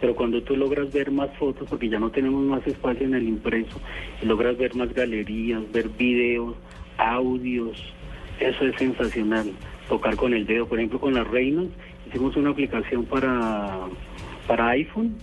[0.00, 3.26] pero cuando tú logras ver más fotos, porque ya no tenemos más espacio en el
[3.28, 3.80] impreso,
[4.22, 6.54] logras ver más galerías, ver videos,
[6.98, 7.76] audios,
[8.38, 9.50] eso es sensacional.
[9.88, 11.66] Tocar con el dedo, por ejemplo, con las reinas,
[12.08, 13.80] hicimos una aplicación para,
[14.46, 15.16] para iPhone,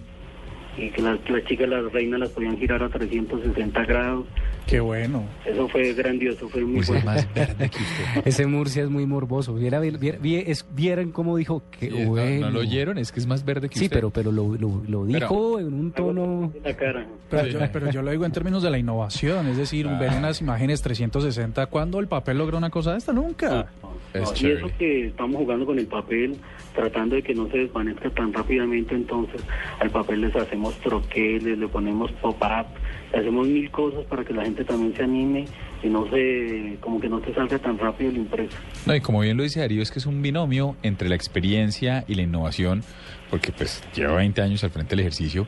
[0.78, 4.26] y que las, las chicas, las reinas las podían girar a 360 grados.
[4.68, 5.24] Qué bueno.
[5.46, 7.06] Eso fue grandioso, fue muy es bueno.
[7.06, 8.22] más verde que usted.
[8.26, 9.54] Ese Murcia es muy morboso.
[9.54, 12.48] Viera, viera- vi- es- vieran cómo dijo que Sí, no- bueno.
[12.48, 13.98] no, lo oyeron, es que es más verde que Sí, usted.
[13.98, 16.52] pero, pero lo, lo, lo dijo en un tono...
[16.64, 17.06] La cara.
[17.30, 17.52] Pero, Sí.
[17.52, 20.82] yo, pero yo lo digo en términos de la innovación, es decir, ver unas imágenes
[20.82, 23.14] 360, ¿cuándo el papel logra una cosa de esta?
[23.14, 23.68] Nunca.
[24.14, 24.60] Es No, y chévere.
[24.66, 26.38] eso que estamos jugando con el papel,
[26.76, 29.42] tratando de que no se desvanezca tan rápidamente, entonces
[29.80, 32.68] al papel les hacemos troqueles, le ponemos pop-up,
[33.14, 35.46] le hacemos mil cosas para que la gente también se anime
[35.82, 38.58] y no se, como que no se salga tan rápido el impreso.
[38.86, 42.04] No, y como bien lo dice Darío, es que es un binomio entre la experiencia
[42.08, 42.84] y la innovación,
[43.30, 45.48] porque pues lleva 20 años al frente del ejercicio,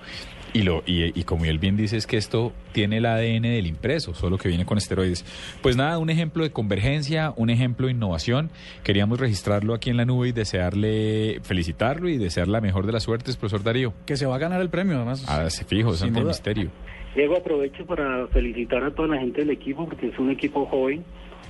[0.53, 3.67] y, lo, y, y como él bien dice, es que esto tiene el ADN del
[3.67, 5.25] impreso, solo que viene con esteroides.
[5.61, 8.49] Pues nada, un ejemplo de convergencia, un ejemplo de innovación.
[8.83, 13.03] Queríamos registrarlo aquí en la nube y desearle, felicitarlo y desear la mejor de las
[13.03, 13.93] suertes, profesor Darío.
[14.05, 15.25] Que se va a ganar el premio, además.
[15.27, 16.29] Ah, se fijo, Sin Santo duda.
[16.31, 16.71] Misterio.
[17.15, 21.03] Diego, aprovecho para felicitar a toda la gente del equipo porque es un equipo joven,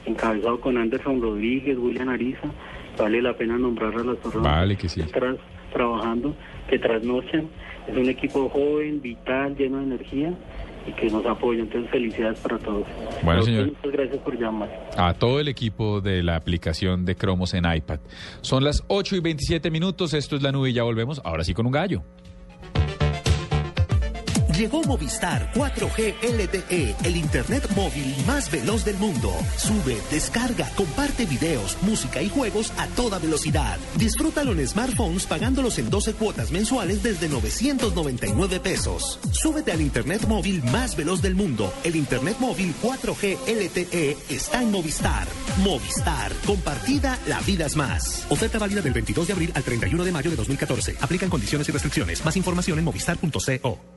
[0.05, 2.49] encabezado con Anderson Rodríguez, William Ariza.
[2.97, 5.01] Vale la pena nombrar a las personas Vale, que sí.
[5.01, 5.37] están
[5.77, 6.35] trabajando,
[6.69, 7.47] que trasnochan.
[7.87, 10.33] Es un equipo joven, vital, lleno de energía
[10.85, 11.61] y que nos apoya.
[11.61, 12.85] Entonces, felicidades para todos.
[13.23, 13.67] Bueno, señor.
[13.67, 14.69] Muchas gracias por llamar.
[14.97, 17.99] a todo el equipo de la aplicación de Cromos en iPad.
[18.41, 21.53] Son las 8 y 27 minutos, esto es la nube y ya volvemos, ahora sí
[21.53, 22.03] con un gallo.
[24.57, 29.31] Llegó Movistar 4G LTE, el internet móvil más veloz del mundo.
[29.55, 33.77] Sube, descarga, comparte videos, música y juegos a toda velocidad.
[33.97, 39.19] Disfrútalo en smartphones pagándolos en 12 cuotas mensuales desde 999 pesos.
[39.31, 41.71] Súbete al internet móvil más veloz del mundo.
[41.83, 45.27] El internet móvil 4G LTE está en Movistar.
[45.63, 48.25] Movistar, compartida, la vida es más.
[48.29, 50.95] Oferta válida del 22 de abril al 31 de mayo de 2014.
[50.99, 52.25] Aplican condiciones y restricciones.
[52.25, 53.96] Más información en movistar.co.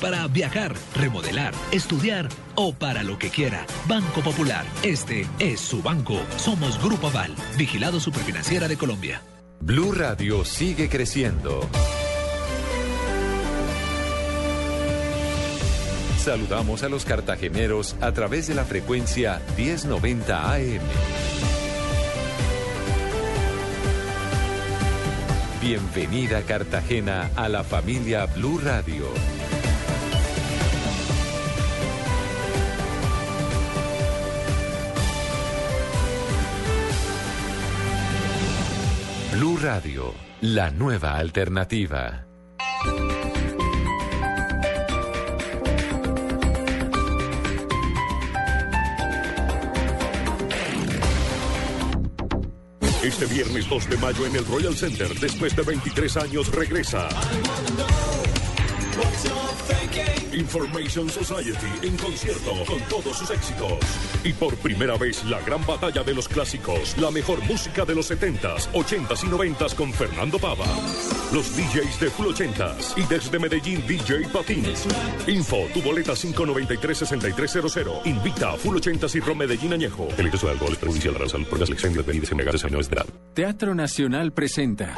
[0.00, 3.66] para viajar, remodelar, estudiar o para lo que quiera.
[3.88, 4.64] Banco Popular.
[4.82, 6.20] Este es su banco.
[6.36, 7.34] Somos Grupo Aval.
[7.58, 9.20] Vigilado Superfinanciera de Colombia.
[9.60, 11.68] Blue Radio sigue creciendo.
[16.18, 21.61] Saludamos a los cartageneros a través de la frecuencia 1090 AM.
[25.62, 29.06] Bienvenida Cartagena a la familia Blue Radio.
[39.30, 42.31] Blue Radio, la nueva alternativa.
[53.02, 57.08] Este viernes 2 de mayo en el Royal Center, después de 23 años, regresa.
[60.42, 63.78] Information Society en concierto con todos sus éxitos.
[64.24, 68.10] Y por primera vez la gran batalla de los clásicos, la mejor música de los
[68.10, 70.66] 70s, 80s y 90s con Fernando Pava.
[71.32, 74.64] Los DJs de Full 80s y desde Medellín DJ Patín.
[75.26, 78.06] Info, tu boleta 593-6300.
[78.06, 80.08] Invita a Full 80s y Rom Medellín Añejo.
[80.18, 83.04] El exceso de alcohol es perjudicial para la salud por las lecciones de bebidas a.
[83.34, 84.94] Teatro Nacional presenta.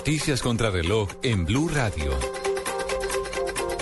[0.00, 2.12] Noticias contra reloj en Blue Radio.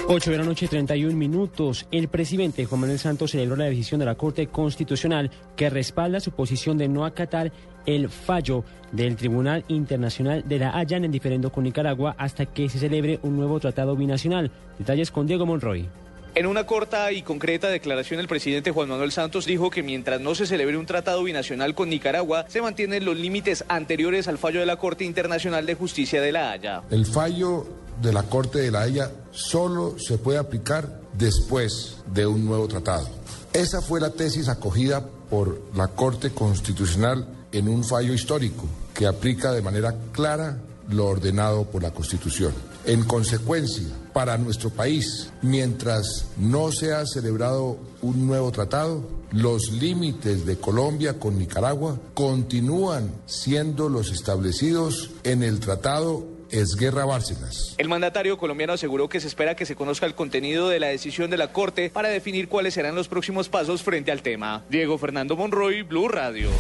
[0.09, 1.87] 8 de la noche, 31 minutos.
[1.93, 6.33] El presidente Juan Manuel Santos celebró la decisión de la Corte Constitucional que respalda su
[6.33, 7.53] posición de no acatar
[7.87, 12.81] el fallo del Tribunal Internacional de la Haya en diferendo con Nicaragua hasta que se
[12.81, 14.51] celebre un nuevo tratado binacional.
[14.77, 15.89] Detalles con Diego Monroy.
[16.35, 20.35] En una corta y concreta declaración, el presidente Juan Manuel Santos dijo que mientras no
[20.35, 24.67] se celebre un tratado binacional con Nicaragua, se mantienen los límites anteriores al fallo de
[24.67, 26.83] la Corte Internacional de Justicia de la Haya.
[26.91, 27.67] El fallo
[28.01, 33.09] de la Corte de la Haya solo se puede aplicar después de un nuevo tratado.
[33.53, 38.65] Esa fue la tesis acogida por la Corte Constitucional en un fallo histórico
[38.95, 42.53] que aplica de manera clara lo ordenado por la Constitución.
[42.85, 43.87] En consecuencia,
[44.19, 51.21] para nuestro país, mientras no se ha celebrado un nuevo tratado, los límites de Colombia
[51.21, 57.77] con Nicaragua continúan siendo los establecidos en el tratado Esguerra Bárcenas.
[57.79, 61.31] El mandatario colombiano aseguró que se espera que se conozca el contenido de la decisión
[61.31, 64.65] de la Corte para definir cuáles serán los próximos pasos frente al tema.
[64.69, 66.51] Diego Fernando Monroy, Blue Radio.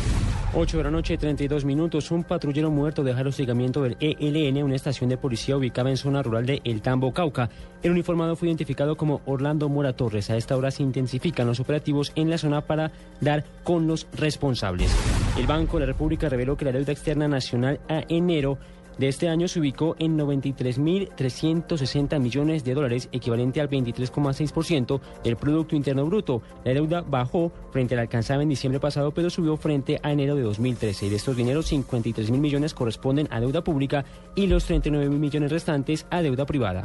[0.54, 2.11] 8 de la noche, 32 minutos.
[2.11, 6.22] Un patrullero muerto deja el hostigamiento del ELN, una estación de policía ubicada en zona
[6.22, 7.50] rural de El Tambo, Cauca.
[7.82, 10.30] El uniformado fue identificado como Orlando Mora Torres.
[10.30, 14.90] A esta hora se intensifican los operativos en la zona para dar con los responsables.
[15.38, 18.58] El Banco de la República reveló que la deuda externa nacional a enero
[18.98, 25.76] de este año se ubicó en 93.360 millones de dólares, equivalente al 23,6% del Producto
[25.76, 26.42] Interno Bruto.
[26.64, 30.42] La deuda bajó frente al alcanzado en diciembre pasado, pero subió frente a enero de
[30.42, 31.06] 2013.
[31.06, 35.20] Y de estos dineros, 53 mil millones corresponden a deuda pública y los 39 mil
[35.20, 36.84] millones restantes a deuda privada.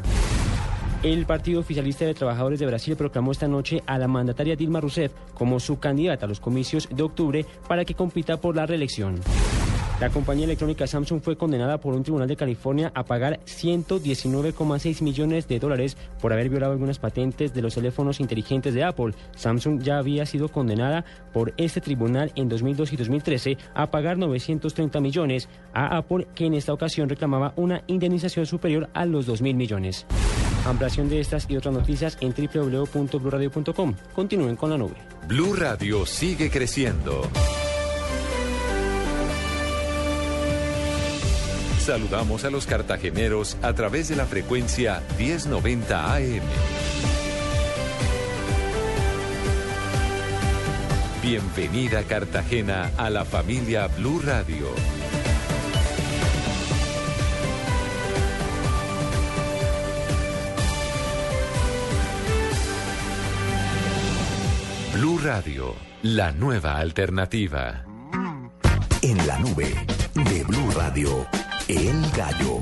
[1.02, 5.12] El Partido Oficialista de Trabajadores de Brasil proclamó esta noche a la mandataria Dilma Rousseff
[5.34, 9.20] como su candidata a los comicios de octubre para que compita por la reelección.
[10.00, 15.48] La compañía electrónica Samsung fue condenada por un tribunal de California a pagar 119,6 millones
[15.48, 19.14] de dólares por haber violado algunas patentes de los teléfonos inteligentes de Apple.
[19.36, 25.00] Samsung ya había sido condenada por este tribunal en 2002 y 2013 a pagar 930
[25.00, 29.56] millones a Apple, que en esta ocasión reclamaba una indemnización superior a los 2 mil
[29.56, 30.06] millones.
[30.66, 33.96] Ampliación de estas y otras noticias en www.bluradio.com.
[34.16, 34.96] Continúen con la nube.
[35.28, 37.22] Blue Radio sigue creciendo.
[41.84, 46.42] Saludamos a los cartageneros a través de la frecuencia 1090 AM.
[51.22, 54.68] Bienvenida Cartagena a la familia Blue Radio.
[64.94, 67.84] Blue Radio, la nueva alternativa.
[69.02, 69.76] En la nube
[70.14, 71.28] de Blue Radio,
[71.68, 72.60] El Gallo.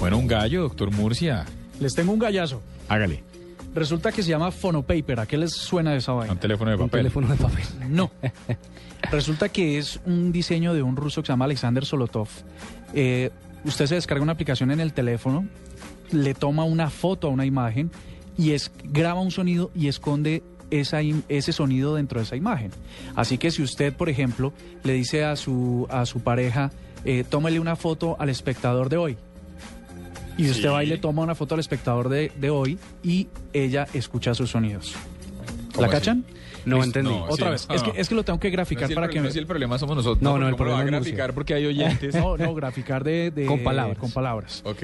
[0.00, 1.44] Bueno, un gallo, doctor Murcia.
[1.80, 2.60] Les tengo un gallazo.
[2.88, 3.22] Hágale.
[3.74, 5.20] Resulta que se llama Phonopaper.
[5.20, 6.32] ¿A qué les suena de esa vaina?
[6.32, 7.00] Un teléfono de Un papel.
[7.00, 7.64] teléfono de papel.
[7.88, 8.10] No.
[9.10, 12.28] Resulta que es un diseño de un ruso que se llama Alexander Solotov.
[12.94, 13.30] Eh,
[13.64, 15.46] usted se descarga una aplicación en el teléfono,
[16.10, 17.90] le toma una foto a una imagen
[18.38, 20.42] y es, graba un sonido y esconde
[20.80, 22.70] esa, ese sonido dentro de esa imagen.
[23.14, 26.70] Así que si usted, por ejemplo, le dice a su, a su pareja,
[27.04, 29.16] eh, tómele una foto al espectador de hoy.
[30.38, 30.74] Y usted Sí.
[30.74, 34.50] va y le toma una foto al espectador de, de hoy y ella escucha sus
[34.50, 34.94] sonidos.
[35.74, 35.96] ¿Cómo ¿La así?
[35.96, 36.24] cachan?
[36.64, 37.10] No Listo, entendí.
[37.10, 37.68] no, Otra sí, vez.
[37.68, 37.74] no.
[37.74, 39.20] Es, que, es que lo tengo que No graficar es el para que...
[39.20, 40.22] no es el problema somos nosotros.
[40.22, 42.14] No, no, el ¿cómo lo va a problema es graficar porque hay oyentes.
[42.14, 43.98] No, no, graficar de, de- Con palabras.
[43.98, 44.62] Con palabras.
[44.64, 44.82] Ok.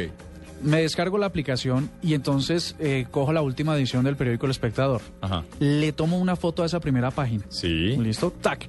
[0.62, 5.01] Me descargo la aplicación y entonces eh, cojo la última edición del periódico El Espectador.
[5.21, 5.44] Ajá.
[5.61, 7.44] Le tomo una foto a esa primera página.
[7.49, 7.97] Sí.
[7.97, 8.33] ¿Listo?
[8.40, 8.66] Tac.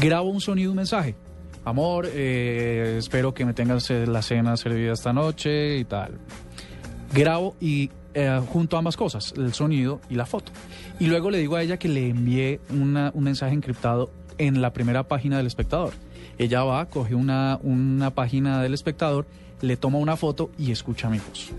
[0.00, 1.14] Grabo un sonido, un mensaje.
[1.64, 6.12] Amor, eh, espero que me tengas eh, la cena servida esta noche y tal.
[7.12, 10.50] Grabo y eh, junto ambas cosas, el sonido y la foto.
[10.98, 14.72] Y luego le digo a ella que le envié una- un mensaje encriptado en la
[14.72, 15.92] primera página del espectador.
[16.38, 19.26] Ella va, coge una, una página del espectador,
[19.60, 21.50] le toma una foto y escucha mi voz.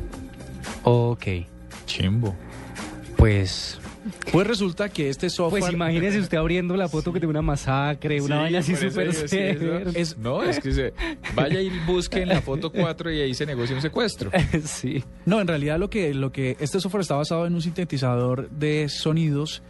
[0.83, 1.25] Ok.
[1.85, 2.35] Chimbo.
[3.17, 3.77] Pues,
[4.31, 5.59] Pues resulta que este software...
[5.62, 9.09] pues imagínese usted abriendo la foto que de una masacre, una Sí, vaina así súper.
[9.09, 10.93] Es- No, es que se
[11.35, 14.31] vaya y busque en la foto 4 y ahí se negocia un secuestro.
[14.63, 15.03] sí.
[15.25, 18.88] No, en realidad lo que, lo que este software está basado en un sintetizador de
[18.88, 19.62] sonidos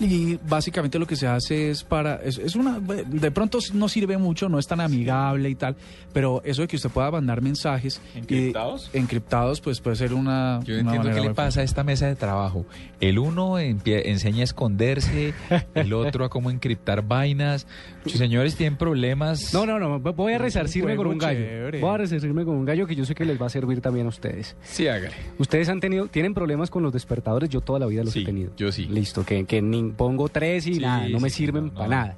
[0.00, 4.16] y básicamente lo que se hace es para, es, es una, de pronto no sirve
[4.18, 5.76] mucho, no es tan amigable y tal,
[6.12, 8.90] pero eso de que usted pueda mandar mensajes y- ¿Encriptados?
[8.92, 10.60] encriptados, pues puede ser una.
[10.64, 12.64] Yo una entiendo qué le pasa a esta mesa de trabajo.
[13.00, 15.34] El uno empie- enseña a esconderse,
[15.74, 17.66] el otro a cómo encriptar vainas.
[18.04, 19.52] Muchos señores tienen problemas.
[19.52, 21.40] No, no, no, voy a resarcirme con un gallo.
[21.40, 21.80] chévere.
[21.80, 24.06] Voy a resarcirme con un gallo que yo sé que les va a servir también
[24.06, 24.56] a ustedes.
[24.62, 25.14] Sí, hágale.
[25.38, 28.24] Ustedes han tenido, tienen problemas con los despertadores, yo toda la vida los Sí, he
[28.24, 28.52] tenido.
[28.56, 28.86] yo sí.
[28.86, 31.84] Listo, que, que ni pongo tres y Sí, nada, no me sí, sirven no, para
[31.86, 31.90] no.
[31.90, 32.16] nada.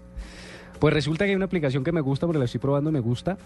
[0.78, 3.36] Pues resulta que hay una aplicación que me gusta, porque la estoy probando, me gusta.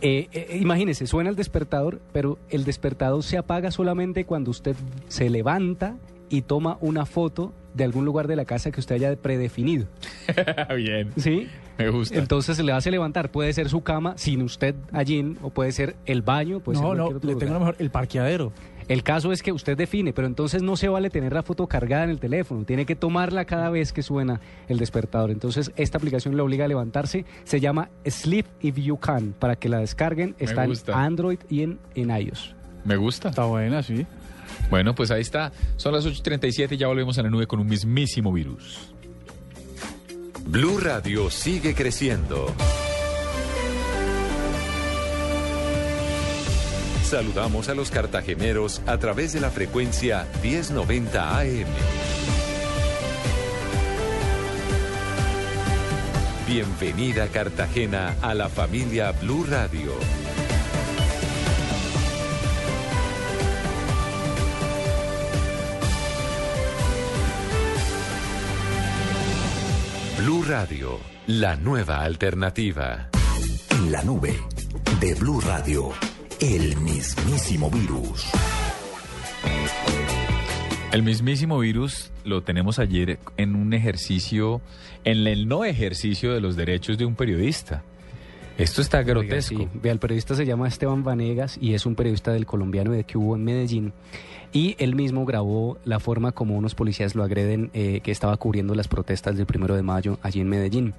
[0.00, 4.74] Eh, eh, imagínese, suena el despertador, pero el despertador se apaga solamente cuando usted
[5.06, 5.96] se levanta
[6.28, 9.86] y toma una foto de algún lugar de la casa que usted haya predefinido.
[10.76, 11.46] Bien, ¿Sí?
[11.78, 12.18] me gusta.
[12.18, 13.30] Entonces se le hace levantar.
[13.30, 16.94] Puede ser su cama sin usted allí, o puede ser el baño, puede ser no,
[16.94, 17.46] no, cualquier otro le lugar.
[17.46, 18.52] tengo lo mejor, el parqueadero.
[18.88, 22.04] El caso es que usted define, pero entonces no se vale tener la foto cargada
[22.04, 25.30] en el teléfono, tiene que tomarla cada vez que suena el despertador.
[25.30, 29.68] Entonces esta aplicación le obliga a levantarse, se llama Sleep If You Can, para que
[29.68, 30.72] la descarguen, está en.
[30.92, 32.54] Android y en, en iOS.
[32.84, 33.28] Me gusta.
[33.28, 34.06] Está buena, sí.
[34.70, 35.52] Bueno, pues ahí está.
[35.76, 38.92] Son las 8.37 y ya volvemos a la nube con un mismísimo virus.
[40.46, 42.52] Blue Radio sigue creciendo.
[47.12, 51.66] Saludamos a los cartageneros a través de la frecuencia 1090 AM.
[56.46, 59.92] Bienvenida Cartagena a la familia Blue Radio.
[70.16, 73.10] Blue Radio, la nueva alternativa.
[73.68, 74.34] En la nube
[74.98, 75.92] de Blue Radio,
[76.42, 78.28] el mismísimo virus.
[80.90, 84.60] El mismísimo virus lo tenemos ayer en un ejercicio,
[85.04, 87.84] en el no ejercicio de los derechos de un periodista.
[88.58, 89.54] Esto está grotesco.
[89.54, 89.78] Oiga, sí.
[89.80, 93.18] Vea, el periodista se llama Esteban Vanegas y es un periodista del colombiano de que
[93.18, 93.92] hubo en Medellín.
[94.52, 98.74] Y él mismo grabó la forma como unos policías lo agreden, eh, que estaba cubriendo
[98.74, 100.92] las protestas del primero de mayo allí en Medellín.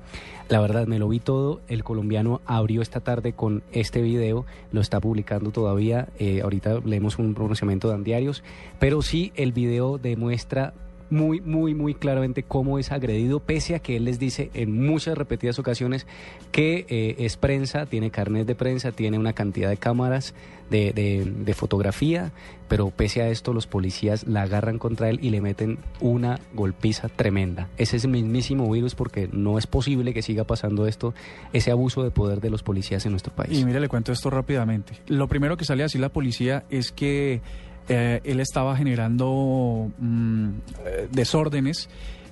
[0.50, 1.62] La verdad, me lo vi todo.
[1.68, 6.08] El colombiano abrió esta tarde con este video, lo está publicando todavía.
[6.18, 8.44] eh, ahorita leemos un pronunciamiento de diarios,
[8.80, 10.74] pero sí el video demuestra
[11.14, 15.18] muy, muy, muy claramente cómo es agredido, pese a que él les dice en muchas
[15.18, 16.06] repetidas ocasiones
[16.52, 20.34] que eh, es prensa, tiene carnet de prensa, tiene una cantidad de cámaras
[20.70, 22.32] de, de- de fotografía,
[22.68, 27.10] pero pese a esto los policías la agarran contra él y le meten una golpiza
[27.10, 27.70] tremenda.
[27.78, 31.14] Ese es el mismísimo virus porque no es posible que siga pasando esto,
[31.52, 33.60] ese abuso de poder de los policías en nuestro país.
[33.60, 34.94] Y mire, le cuento esto rápidamente.
[35.08, 37.42] Lo primero que sale a decir la policía es que
[37.90, 40.50] eh, él estaba generando mm,
[40.86, 41.90] eh, desórdenes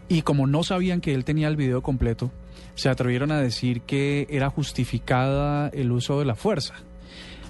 [0.08, 2.32] y como no sabían que él tenía el video completo,
[2.76, 6.76] se atrevieron a decir que era justificada el uso de la fuerza.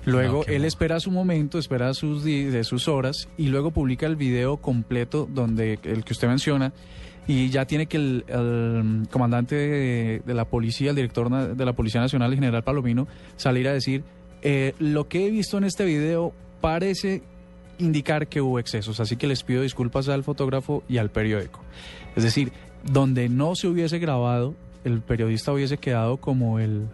[0.03, 4.15] Luego No, él espera su momento, espera sus de sus horas y luego publica el
[4.15, 6.73] video completo donde el que usted menciona
[7.27, 11.73] y ya tiene que el, el comandante de, de la policía, el director de la
[11.73, 14.03] Policía Nacional, el general Palomino, salir a decir
[14.41, 17.21] eh, lo que he visto en este video parece
[17.81, 21.61] indicar que hubo excesos, así que les pido disculpas al fotógrafo y al periódico.
[22.15, 22.51] Es decir,
[22.83, 24.53] donde no se hubiese grabado,
[24.83, 26.87] el periodista hubiese quedado como el,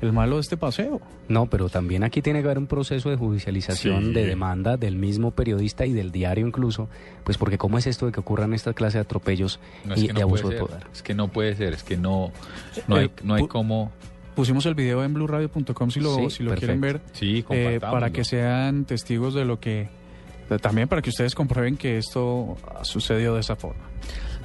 [0.00, 1.00] el malo de este paseo.
[1.28, 4.12] No, pero también aquí tiene que haber un proceso de judicialización Sí.
[4.12, 6.88] de demanda del mismo periodista y del diario incluso,
[7.24, 10.22] pues porque cómo es esto de que ocurran esta clase de atropellos No, y de
[10.22, 10.86] abuso de poder.
[10.92, 12.32] Es que no puede ser, es que no,
[12.88, 13.90] no hay, Eh, no hay cómo...
[14.34, 16.58] Pusimos el video en blueradio.com si lo, Sí, si lo perfecto.
[16.58, 17.00] quieren ver.
[17.12, 19.88] Sí, eh, para que sean testigos de lo que...
[20.60, 23.82] también para que ustedes comprueben que esto ha sucedido de esa forma.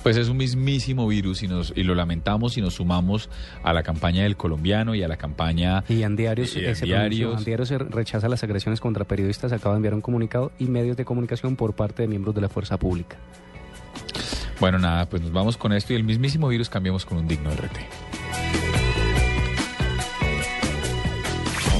[0.03, 3.29] Pues es un mismísimo virus y, nos, y lo lamentamos y nos sumamos
[3.63, 5.83] a la campaña del colombiano y a la campaña...
[5.89, 7.37] Y en diarios, y eh, en se pronunció, diarios.
[7.39, 10.95] en diarios se rechaza las agresiones contra periodistas, acaba de enviar un comunicado y medios
[10.97, 13.17] de comunicación por parte de miembros de la fuerza pública.
[14.59, 17.51] Bueno, nada, pues nos vamos con esto y el mismísimo virus cambiamos con un digno
[17.51, 18.56] RT.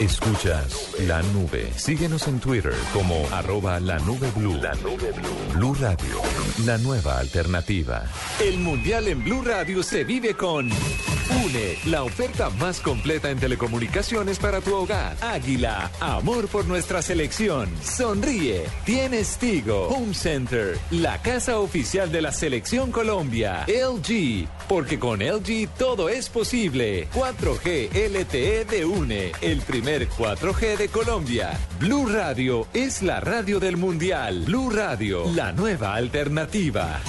[0.00, 1.70] Escuchas la nube.
[1.76, 4.54] Síguenos en Twitter como arroba la nube blue.
[4.60, 5.54] La nube blue.
[5.54, 6.20] Blue Radio.
[6.66, 8.02] La nueva alternativa.
[8.42, 14.38] El mundial en Blue Radio se vive con UNE, la oferta más completa en telecomunicaciones
[14.38, 15.16] para tu hogar.
[15.20, 17.68] Águila, amor por nuestra selección.
[17.82, 18.64] Sonríe.
[18.84, 19.88] Tienes Tigo.
[19.88, 23.64] Home Center, la casa oficial de la selección Colombia.
[23.68, 27.08] LG, porque con LG todo es posible.
[27.14, 31.50] 4G LTE de UNE, el primer 4G de Colombia.
[31.78, 34.44] Blue Radio es la radio del mundial.
[34.46, 37.00] Blue Radio, la nueva alternativa.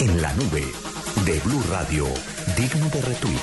[0.00, 0.64] En la nube
[1.24, 2.06] de Blue Radio,
[2.56, 3.38] digno de retweet.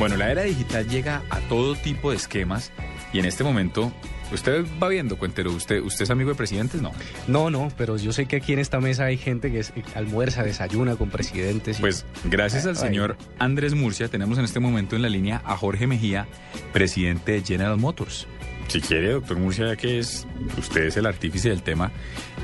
[0.00, 2.72] Bueno, la era digital llega a todo tipo de esquemas
[3.12, 3.92] y en este momento,
[4.32, 6.80] usted va viendo, Cuentero, ¿usted, usted es amigo de presidentes?
[6.82, 6.92] No.
[7.28, 10.42] No, no, pero yo sé que aquí en esta mesa hay gente que es- almuerza,
[10.42, 11.78] desayuna con presidentes.
[11.78, 12.88] y- Pues gracias al Ay.
[12.88, 16.26] señor Andrés Murcia tenemos en este momento en la línea a Jorge Mejía,
[16.72, 18.26] presidente de General Motors.
[18.68, 20.26] Si quiere, doctor Murcia, ya que es
[20.56, 21.90] usted es el artífice del tema,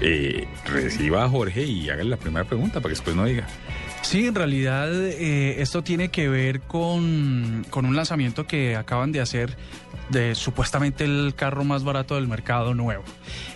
[0.00, 3.46] eh, reciba a Jorge y hágale la primera pregunta para que después no diga.
[4.08, 9.20] Sí, en realidad eh, esto tiene que ver con, con un lanzamiento que acaban de
[9.20, 9.54] hacer
[10.08, 13.04] de supuestamente el carro más barato del mercado nuevo.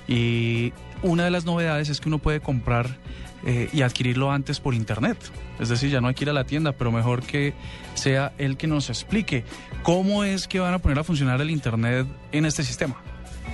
[0.06, 2.98] Y una de las novedades es que uno puede comprar
[3.46, 5.16] eh, y adquirirlo antes por internet.
[5.58, 7.54] Es decir, ya no hay que ir a la tienda, pero mejor que
[7.94, 9.44] sea él que nos explique
[9.82, 12.96] cómo es que van a poner a funcionar el internet en este sistema.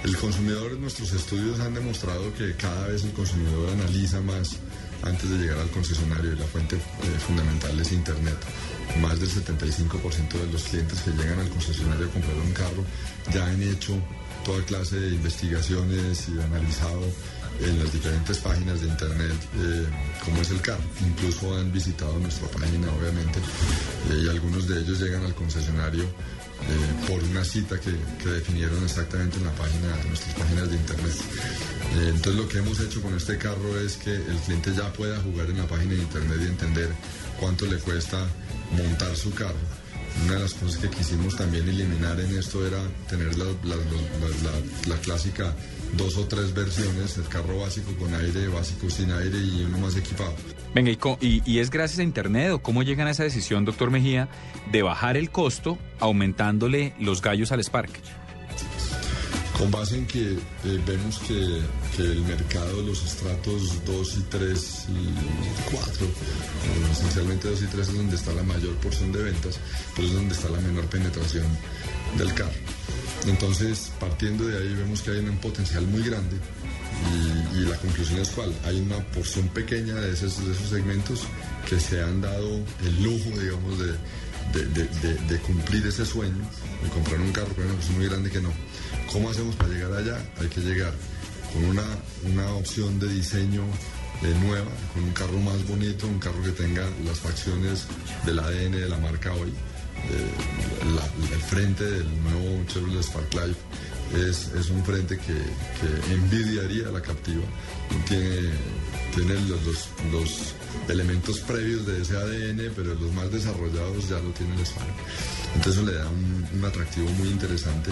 [0.02, 4.58] El consumidor, nuestros estudios han demostrado que cada vez el consumidor analiza más
[5.02, 8.36] antes de llegar al concesionario y la fuente eh, fundamental es Internet.
[9.00, 12.84] Más del 75% de los clientes que llegan al concesionario a comprar un carro
[13.32, 13.94] ya han hecho
[14.44, 17.02] toda clase de investigaciones y analizado
[17.60, 19.86] en las diferentes páginas de internet eh,
[20.24, 20.82] cómo es el carro.
[21.06, 23.40] Incluso han visitado nuestra página, obviamente,
[24.10, 26.04] y algunos de ellos llegan al concesionario
[26.60, 27.92] eh, por una cita que,
[28.28, 31.14] definieron exactamente en la página, en nuestras páginas de internet.
[31.14, 35.18] Eh, entonces lo que hemos hecho con este carro es que el cliente ya pueda
[35.20, 36.90] jugar en la página de internet y entender
[37.40, 38.26] cuánto le cuesta
[38.72, 39.56] montar su carro.
[40.24, 45.54] Una de las cosas que quisimos también eliminar en esto era tener la clásica
[45.96, 49.96] dos o tres versiones, el carro básico con aire, básico sin aire y uno más
[49.96, 50.34] equipado.
[50.74, 53.90] Venga, ¿y, y- y es gracias a Internet o cómo llegan a esa decisión, doctor
[53.90, 54.28] Mejía,
[54.70, 57.90] de bajar el costo aumentándole los gallos al Spark?
[59.56, 61.60] Con base en que eh, vemos que,
[61.96, 66.08] que el mercado de los estratos 2 y 3 y 4, eh,
[66.92, 69.58] esencialmente 2 y 3 es donde está la mayor porción de ventas,
[69.96, 71.46] pero es donde está la menor penetración
[72.16, 72.52] del carro.
[73.26, 76.36] Entonces, partiendo de ahí vemos que hay un potencial muy grande
[77.54, 81.20] y, la conclusión es cuál, hay una porción pequeña de esos, de esos segmentos
[81.68, 83.94] que se han dado el lujo, digamos, de,
[84.52, 86.42] de, cumplir ese sueño,
[86.82, 88.50] de comprar un carro, pero porción muy grande que no.
[89.12, 90.18] ¿Cómo hacemos para llegar allá?
[90.40, 90.92] Hay que llegar
[91.52, 91.84] con una,
[92.24, 93.62] una opción de diseño
[94.22, 97.86] eh, nueva, con un carro más bonito, un carro que tenga las facciones
[98.24, 99.50] del ADN de la marca hoy.
[100.10, 103.58] Eh, el frente del nuevo Chevrolet Spark Life
[104.16, 105.34] es, es un frente que,
[106.12, 107.42] envidiaría a la captiva.
[108.06, 108.50] Tiene,
[109.14, 109.60] tiene los,
[110.12, 110.54] los-
[110.88, 114.86] elementos previos de ese ADN, pero los más desarrollados ya lo tiene el Spark.
[115.54, 117.90] Entonces eso le da un, un atractivo muy interesante.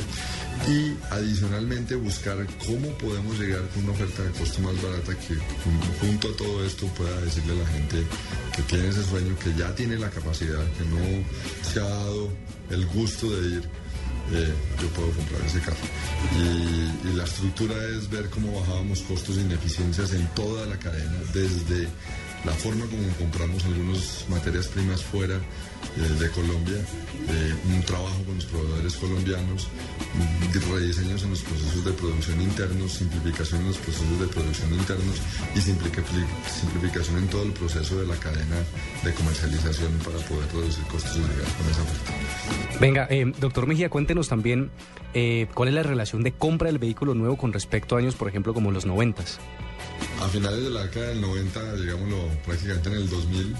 [0.68, 2.36] Y adicionalmente buscar
[2.66, 6.64] cómo podemos llegar con una oferta de costo más barata que jun- junto a todo
[6.64, 8.02] esto pueda decirle a la gente
[8.56, 11.24] que tiene ese sueño, que ya tiene la capacidad, que no
[11.70, 12.30] se ha dado
[12.70, 13.68] el gusto de ir
[14.32, 15.76] eh, yo puedo comprar ese carro.
[16.36, 21.18] Y, y la estructura es ver cómo bajábamos costos e ineficiencias en toda la cadena,
[21.32, 21.88] desde
[22.44, 28.36] la forma como compramos algunas materias primas fuera eh, de Colombia, eh, un trabajo con
[28.36, 29.68] los proveedores colombianos,
[30.64, 35.16] rediseños en los procesos de producción internos, simplificación en los procesos de producción internos
[35.54, 38.56] y simplificación en todo el proceso de la cadena
[39.04, 42.78] de comercialización para poder reducir costos y llegar con esa oferta.
[42.80, 44.70] Venga, eh, doctor Mejía, cuéntenos también
[45.14, 48.28] eh, cuál es la relación de compra del vehículo nuevo con respecto a años, por
[48.28, 49.38] ejemplo, como los noventas.
[50.20, 53.56] A finales de la década del 90, digámoslo prácticamente en el 2000,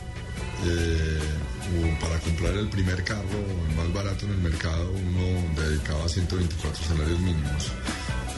[0.65, 1.21] eh,
[2.01, 3.41] para comprar el primer carro
[3.77, 7.73] más barato en el mercado, uno dedicaba 124 salarios mínimos.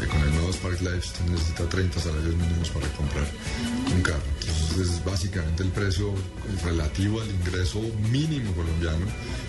[0.01, 3.27] Eh, con el nuevo Spark Life usted necesita 30 salarios mínimos para comprar
[3.95, 4.23] un carro.
[4.41, 6.15] Entonces es básicamente el precio
[6.65, 7.81] relativo al ingreso
[8.11, 9.07] mínimo colombiano,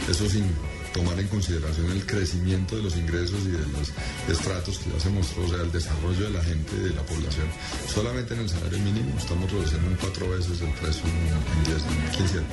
[0.09, 0.45] eso sin
[0.93, 3.91] tomar en consideración el crecimiento de los ingresos y de los
[4.29, 7.47] estratos que ya se mostró, o sea, el desarrollo de la gente de la población.
[7.87, 12.11] Solamente en el salario mínimo estamos reduciendo en cuatro veces el precio en 10, en
[12.17, 12.47] 15 años.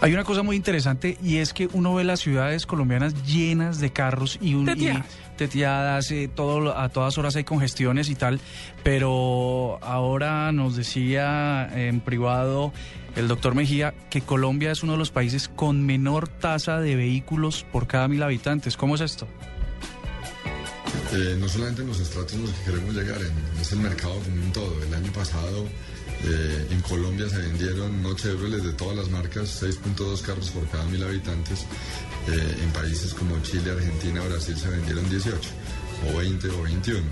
[0.00, 3.90] Hay una cosa muy interesante y es que uno ve las ciudades colombianas llenas de
[3.92, 4.92] carros y, un, y
[5.36, 6.10] Teteadas.
[6.10, 8.40] eh, todo, a todas horas hay congestiones y tal,
[8.82, 12.72] pero ahora nos decía en privado
[13.16, 17.64] el doctor Mejía que Colombia es uno de los países con menor tasa de vehículos
[17.72, 18.76] por cada mil habitantes.
[18.76, 19.26] ¿Cómo es esto?
[21.12, 24.14] Eh, no solamente en los estratos en los que queremos llegar, en, es el mercado
[24.20, 24.82] como un todo.
[24.82, 25.66] El año pasado
[26.24, 30.84] eh, en Colombia se vendieron no Chevrolet de todas las marcas, 6.2 carros por cada
[30.86, 31.66] mil habitantes.
[32.28, 35.50] Eh, en países como Chile, Argentina, Brasil se vendieron 18
[36.12, 36.98] o 20 o 21.
[36.98, 37.02] Eh,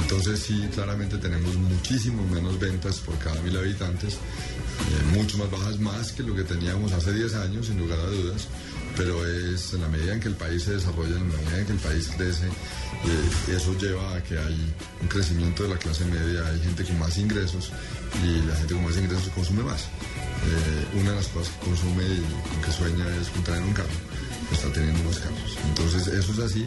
[0.00, 4.18] entonces sí, claramente tenemos muchísimo menos ventas por cada mil habitantes,
[5.14, 8.48] mucho más bajas, más que lo que teníamos hace 10 años, sin lugar a dudas,
[8.96, 11.66] pero es en la medida en que el país se desarrolla, en la medida en
[11.66, 16.04] que el país crece, eh, eso lleva a que hay un crecimiento de la clase
[16.04, 17.70] media, hay gente con más ingresos
[18.24, 19.84] y la gente con más ingresos consume más.
[19.84, 23.88] Eh, una de las cosas que consume y que sueña es con tener un carro,
[24.52, 25.58] está teniendo más carros.
[25.68, 26.66] Entonces eso es así,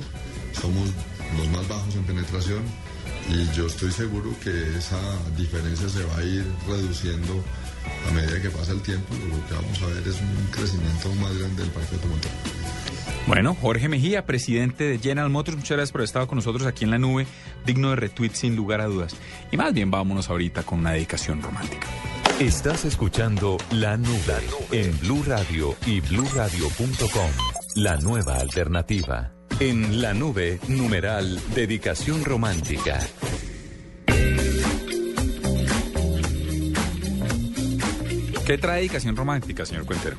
[0.59, 0.89] somos
[1.37, 2.63] los más bajos en penetración
[3.29, 4.99] y yo estoy seguro que esa
[5.37, 7.43] diferencia se va a ir reduciendo
[8.07, 9.13] a medida que pasa el tiempo.
[9.13, 12.31] Lo que vamos a ver es un crecimiento más grande del parque automotor.
[13.27, 16.85] Bueno, Jorge Mejía, presidente de General Motors, muchas gracias por haber estado con nosotros aquí
[16.85, 17.27] en la nube,
[17.65, 19.15] digno de retweet sin lugar a dudas.
[19.51, 21.87] Y más bien vámonos ahorita con una dedicación romántica.
[22.39, 27.29] Estás escuchando La Nube en Blue Radio y bluradio.com.
[27.75, 29.31] La nueva alternativa.
[29.59, 32.99] En La Nube, numeral Dedicación Romántica.
[38.51, 40.17] ¿Qué trae dedicación romántica, señor Cuentero?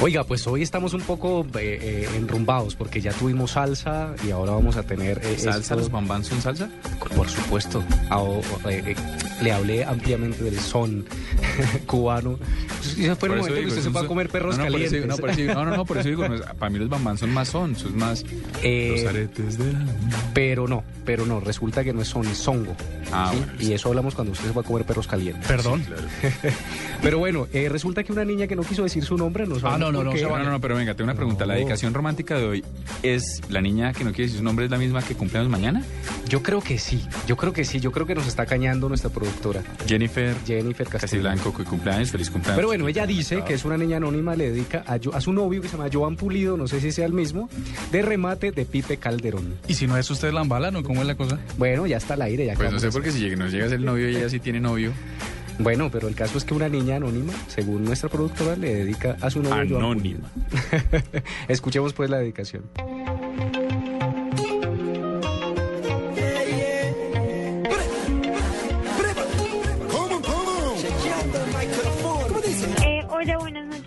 [0.00, 4.52] Oiga, pues hoy estamos un poco eh, eh, enrumbados porque ya tuvimos salsa y ahora
[4.52, 5.18] vamos a tener...
[5.22, 5.58] eh, ¿Salsa?
[5.58, 6.70] esto- ¿Los bambán son salsa?
[7.14, 7.84] Por supuesto.
[8.08, 8.22] Ah,
[8.70, 8.94] eh,
[9.42, 11.04] le hablé ampliamente del son
[11.86, 12.38] cubano.
[12.78, 14.56] Pues, Ese fue el momento que digo, usted es se va a son- comer perros
[14.58, 14.92] no, no, calientes.
[14.92, 16.24] digo, no, digo- no, no, no, por eso digo,
[16.58, 18.24] para mí los bambán son más son, es más
[18.62, 19.84] Eh, los aretes de la...
[20.34, 22.74] Pero no, pero no, resulta que no es son, es songo.
[23.12, 23.38] Ah, ¿sí?
[23.38, 23.52] bueno.
[23.60, 25.46] Y eso hablamos cuando usted se va a comer perros calientes.
[25.46, 25.84] Perdón.
[27.02, 29.78] pero bueno, eh, resulta que una niña que no quiso decir su nombre no Ah,
[29.78, 31.46] no, no, no, No, no, no, pero venga, tengo una pregunta.
[31.46, 32.64] ¿La dedicación romántica de hoy
[33.02, 35.82] es la niña que no quiere decir su nombre es la misma que cumpleaños mañana?
[36.28, 39.10] Yo creo que sí, yo creo que sí, yo creo que nos está cañando nuestra
[39.24, 39.62] productora.
[39.86, 41.00] Jennifer Jennifer Castillo.
[41.22, 42.56] Casiblanco, que cumpleaños, feliz cumpleaños.
[42.56, 45.68] Pero bueno, ella dice que es una niña anónima, le dedica a, su novio que
[45.68, 47.48] se llama Joan Pulido, no sé si sea el mismo,
[47.90, 49.54] de remate de Pipe Calderón.
[49.68, 50.82] Y si no es usted la embala, ¿no?
[50.82, 51.38] ¿Cómo es la cosa?
[51.58, 53.52] Bueno, ya está al aire, ya Pues no sé de por qué si llega- nos
[53.52, 54.92] llega a ser el novio y ella sí tiene novio.
[55.58, 59.30] Bueno, pero el caso es que una niña anónima, según nuestra productora, le dedica a
[59.30, 60.28] su novio Joan Anónima.
[60.32, 60.52] Pulido.
[61.48, 62.64] Escuchemos pues la dedicación.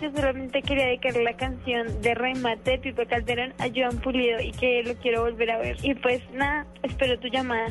[0.08, 0.20] Noches.
[0.20, 4.82] Solamente quería dedicarle la canción de Remate de Pipe Calderón a Joan Pulido y que
[4.82, 5.76] lo quiero volver a ver.
[5.82, 7.68] Y pues nada, espero tu llamada.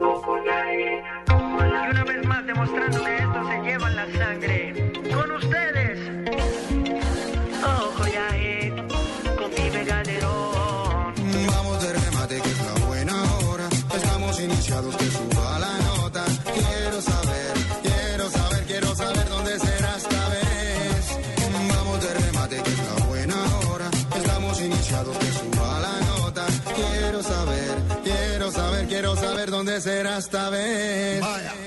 [0.00, 4.92] Y una vez más demostrándole esto se llevan la sangre.
[5.14, 5.98] Con ustedes.
[7.62, 8.72] Ojo ya eh,
[9.38, 10.53] con Pipe Calderón.
[30.18, 31.20] Esta vez.
[31.20, 31.63] Vamos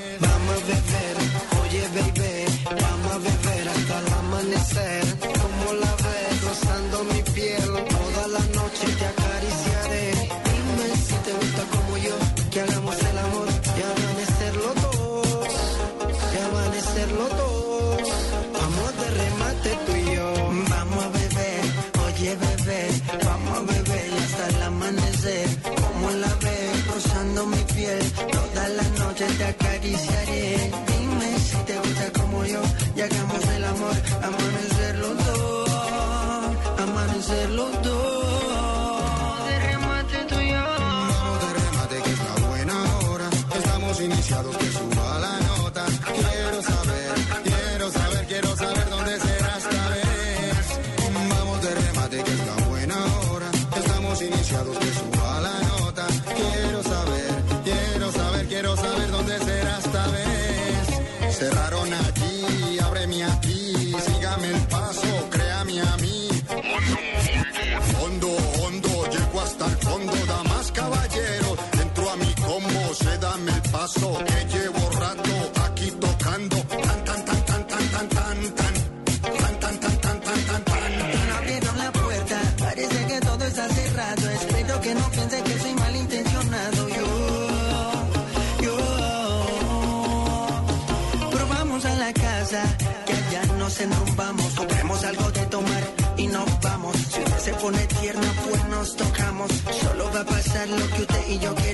[100.57, 101.66] pasar lo que usted y yo.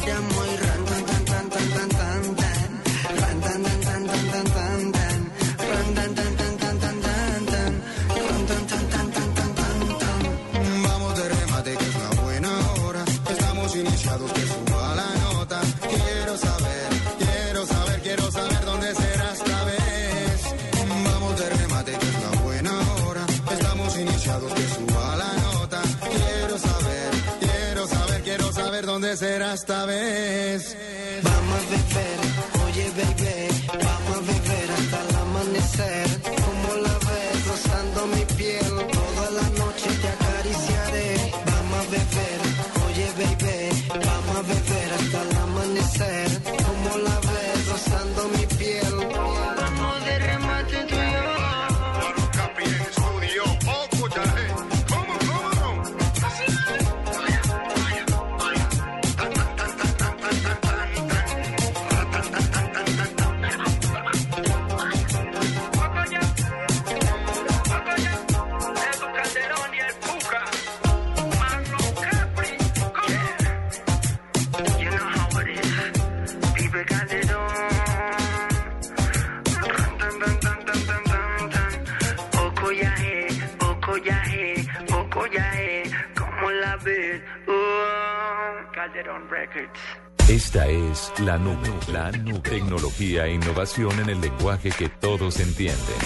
[91.19, 92.39] La nube, la nube.
[92.39, 96.01] Tecnología e innovación en el lenguaje que todos entienden.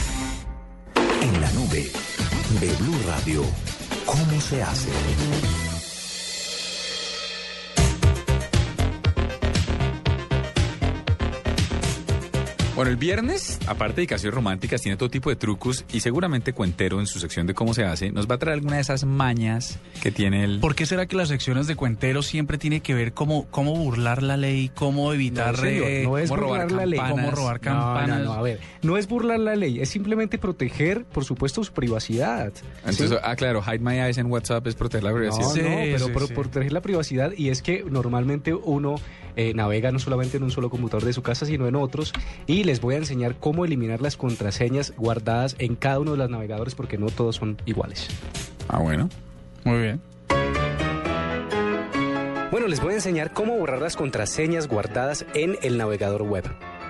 [1.22, 1.92] En la nube
[2.62, 3.44] de Blue Radio,
[4.06, 5.67] ¿cómo se hace?
[12.78, 17.00] Bueno, el viernes, aparte de dedicaciones románticas, tiene todo tipo de trucos y seguramente Cuentero
[17.00, 19.80] en su sección de cómo se hace nos va a traer alguna de esas mañas
[20.04, 20.60] que tiene el...
[20.60, 24.22] ¿Por qué será que las secciones de Cuentero siempre tiene que ver cómo, cómo burlar
[24.22, 25.58] la ley, cómo evitar...
[25.58, 27.00] No, eh, no es cómo burlar la ley.
[27.00, 28.24] Cómo robar No, no, campanas.
[28.26, 32.54] No, a ver, no es burlar la ley, es simplemente proteger, por supuesto, su privacidad.
[32.86, 33.16] Entonces, ¿sí?
[33.24, 35.48] ah, claro, Hide My Eyes en WhatsApp es proteger la No, privacidad.
[35.64, 35.70] no,
[36.12, 36.34] pero sí, sí.
[36.36, 38.98] proteger la privacidad y es que normalmente uno
[39.38, 42.12] eh, navega no solamente en un solo computador de su casa, sino en otros
[42.46, 46.30] y les voy a enseñar cómo eliminar las contraseñas guardadas en cada uno de los
[46.30, 48.08] navegadores porque no todos son iguales.
[48.68, 49.10] Ah, bueno.
[49.64, 50.02] Muy bien.
[52.52, 56.46] Bueno, les voy a enseñar cómo borrar las contraseñas guardadas en el navegador web.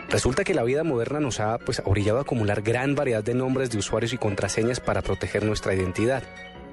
[0.09, 3.69] Resulta que la vida moderna nos ha pues, orillado a acumular gran variedad de nombres
[3.71, 6.23] de usuarios y contraseñas para proteger nuestra identidad.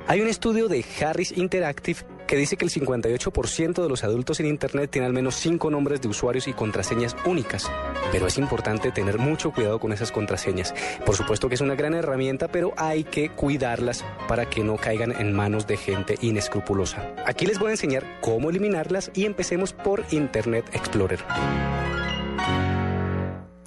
[0.06, 4.46] Hay un estudio de Harris Interactive que dice que el 58% de los adultos en
[4.46, 7.70] Internet tiene al menos 5 nombres de usuarios y contraseñas únicas.
[8.12, 10.74] Pero es importante tener mucho cuidado con esas contraseñas.
[11.06, 15.12] Por supuesto que es una gran herramienta, pero hay que cuidarlas para que no caigan
[15.12, 17.14] en manos de gente inescrupulosa.
[17.24, 21.20] Aquí les voy a enseñar cómo eliminarlas y empecemos por Internet Explorer.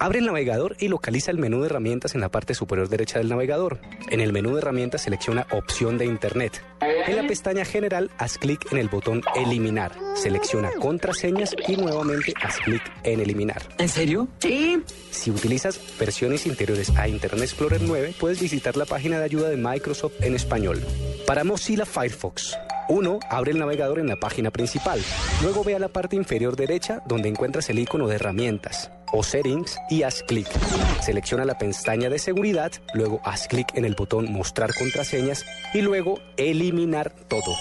[0.00, 3.28] Abre el navegador y localiza el menú de herramientas en la parte superior derecha del
[3.28, 3.80] navegador.
[4.10, 6.62] En el menú de herramientas selecciona Opción de Internet.
[6.80, 9.92] En la pestaña General haz clic en el botón Eliminar.
[10.14, 13.62] Selecciona Contraseñas y nuevamente haz clic en Eliminar.
[13.78, 14.28] ¿En serio?
[14.38, 14.80] Sí.
[15.10, 19.56] Si utilizas versiones interiores a Internet Explorer 9, puedes visitar la página de ayuda de
[19.56, 20.80] Microsoft en español.
[21.26, 22.56] Para Mozilla Firefox,
[22.88, 23.18] 1.
[23.30, 25.00] Abre el navegador en la página principal.
[25.42, 29.78] Luego ve a la parte inferior derecha donde encuentras el icono de herramientas o settings
[29.90, 30.48] y haz clic.
[31.02, 36.20] Selecciona la pestaña de seguridad, luego haz clic en el botón mostrar contraseñas y luego
[36.36, 37.54] eliminar todo.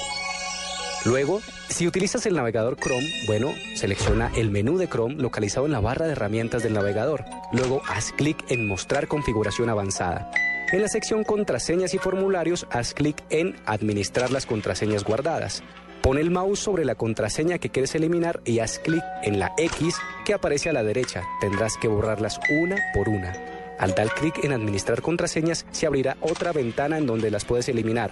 [1.05, 5.79] Luego, si utilizas el navegador Chrome, bueno, selecciona el menú de Chrome localizado en la
[5.79, 7.23] barra de herramientas del navegador.
[7.53, 10.29] Luego, haz clic en Mostrar configuración avanzada.
[10.69, 15.63] En la sección Contraseñas y formularios, haz clic en Administrar las contraseñas guardadas.
[16.01, 19.95] Pon el mouse sobre la contraseña que quieres eliminar y haz clic en la X
[20.25, 21.23] que aparece a la derecha.
[21.39, 23.33] Tendrás que borrarlas una por una.
[23.79, 28.11] Al dar clic en Administrar contraseñas, se abrirá otra ventana en donde las puedes eliminar.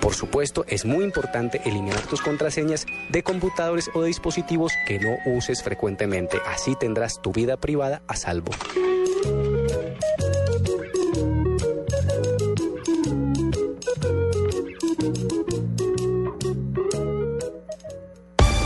[0.00, 5.16] Por supuesto, es muy importante eliminar tus contraseñas de computadores o de dispositivos que no
[5.26, 6.38] uses frecuentemente.
[6.46, 8.52] Así tendrás tu vida privada a salvo.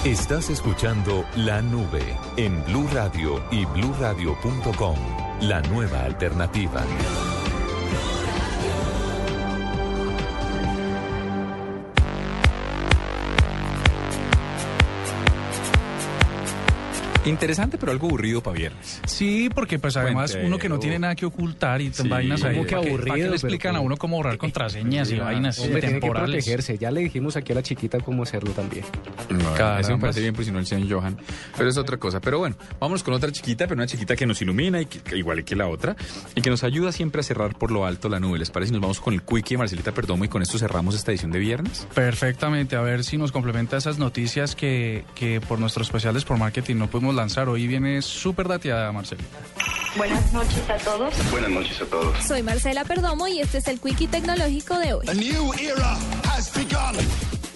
[0.09, 4.97] Estás escuchando La Nube en Blue Radio y bluradio.com.
[5.43, 6.83] La nueva alternativa.
[17.29, 19.01] Interesante, pero algo aburrido para viernes.
[19.07, 22.55] Sí, porque pues además uno que no tiene nada que ocultar y Sí, vainas ahí.
[22.57, 23.07] ¿cómo que ¿para qué- aburrido?
[23.09, 26.01] ¿Para qué le Pero explican a uno cómo borrar contraseñas y vainas Hombre, tiene que
[26.01, 26.45] temporales?
[26.45, 26.79] protegerse.
[26.79, 28.85] Ya le dijimos aquí a la chiquita cómo hacerlo también.
[29.57, 29.81] Caramba.
[29.81, 31.17] Eso me parece bien, pues si no el señor Johan.
[31.57, 32.21] Pero es otra cosa.
[32.21, 35.45] Pero bueno, vámonos con otra chiquita, pero una chiquita que nos ilumina, y que, igual
[35.45, 35.97] que la otra,
[36.35, 38.39] y que nos ayuda siempre a cerrar por lo alto la nube.
[38.39, 38.69] ¿Les parece?
[38.69, 41.31] si Nos vamos con el Quickie de Marcelita Perdomo y con esto cerramos esta edición
[41.31, 41.87] de viernes.
[41.95, 46.77] Perfectamente, a ver si nos complementa esas noticias que, que por nuestros especiales por marketing
[46.77, 47.49] no pudimos lanzar.
[47.49, 49.39] Hoy viene súper dateada, Marcelita.
[49.97, 51.31] Buenas noches a todos.
[51.31, 52.25] Buenas noches a todos.
[52.25, 55.07] Soy Marcela Perdomo y este es el Quickie Tecnológico de hoy.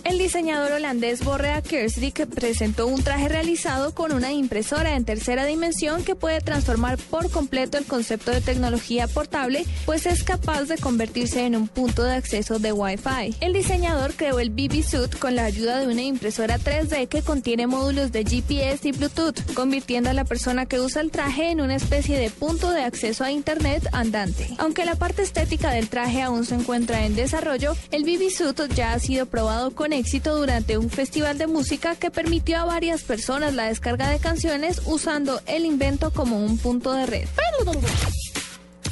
[0.04, 6.02] El diseñador holandés Borrea Kersdik presentó un traje realizado con una impresora en tercera dimensión
[6.02, 11.46] que puede transformar por completo el concepto de tecnología portable, pues es capaz de convertirse
[11.46, 13.36] en un punto de acceso de Wi-Fi.
[13.40, 17.68] El diseñador creó el BB Suit con la ayuda de una impresora 3D que contiene
[17.68, 21.76] módulos de GPS y Bluetooth, convirtiendo a la persona que usa el traje en una
[21.76, 24.48] especie de punto de acceso a Internet andante.
[24.58, 28.94] Aunque la parte estética del traje aún se encuentra en desarrollo, el BB Suit ya
[28.94, 33.64] ha sido probado éxito durante un festival de música que permitió a varias personas la
[33.64, 37.28] descarga de canciones usando el invento como un punto de red.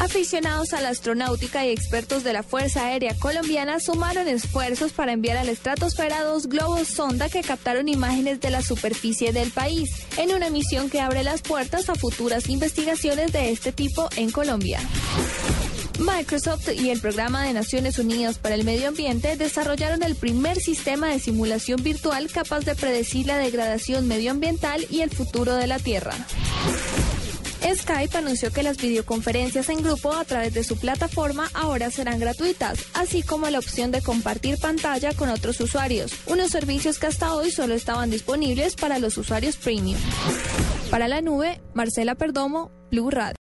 [0.01, 5.37] Aficionados a la astronáutica y expertos de la Fuerza Aérea Colombiana sumaron esfuerzos para enviar
[5.37, 10.33] a la estratosfera dos globos sonda que captaron imágenes de la superficie del país, en
[10.35, 14.81] una misión que abre las puertas a futuras investigaciones de este tipo en Colombia.
[16.01, 21.09] Microsoft y el Programa de Naciones Unidas para el Medio Ambiente desarrollaron el primer sistema
[21.09, 26.15] de simulación virtual capaz de predecir la degradación medioambiental y el futuro de la Tierra.
[27.63, 32.79] Skype anunció que las videoconferencias en grupo a través de su plataforma ahora serán gratuitas,
[32.95, 37.51] así como la opción de compartir pantalla con otros usuarios, unos servicios que hasta hoy
[37.51, 40.01] solo estaban disponibles para los usuarios premium.
[40.91, 43.37] Para la nube, Marcela Perdomo, Blue Radio.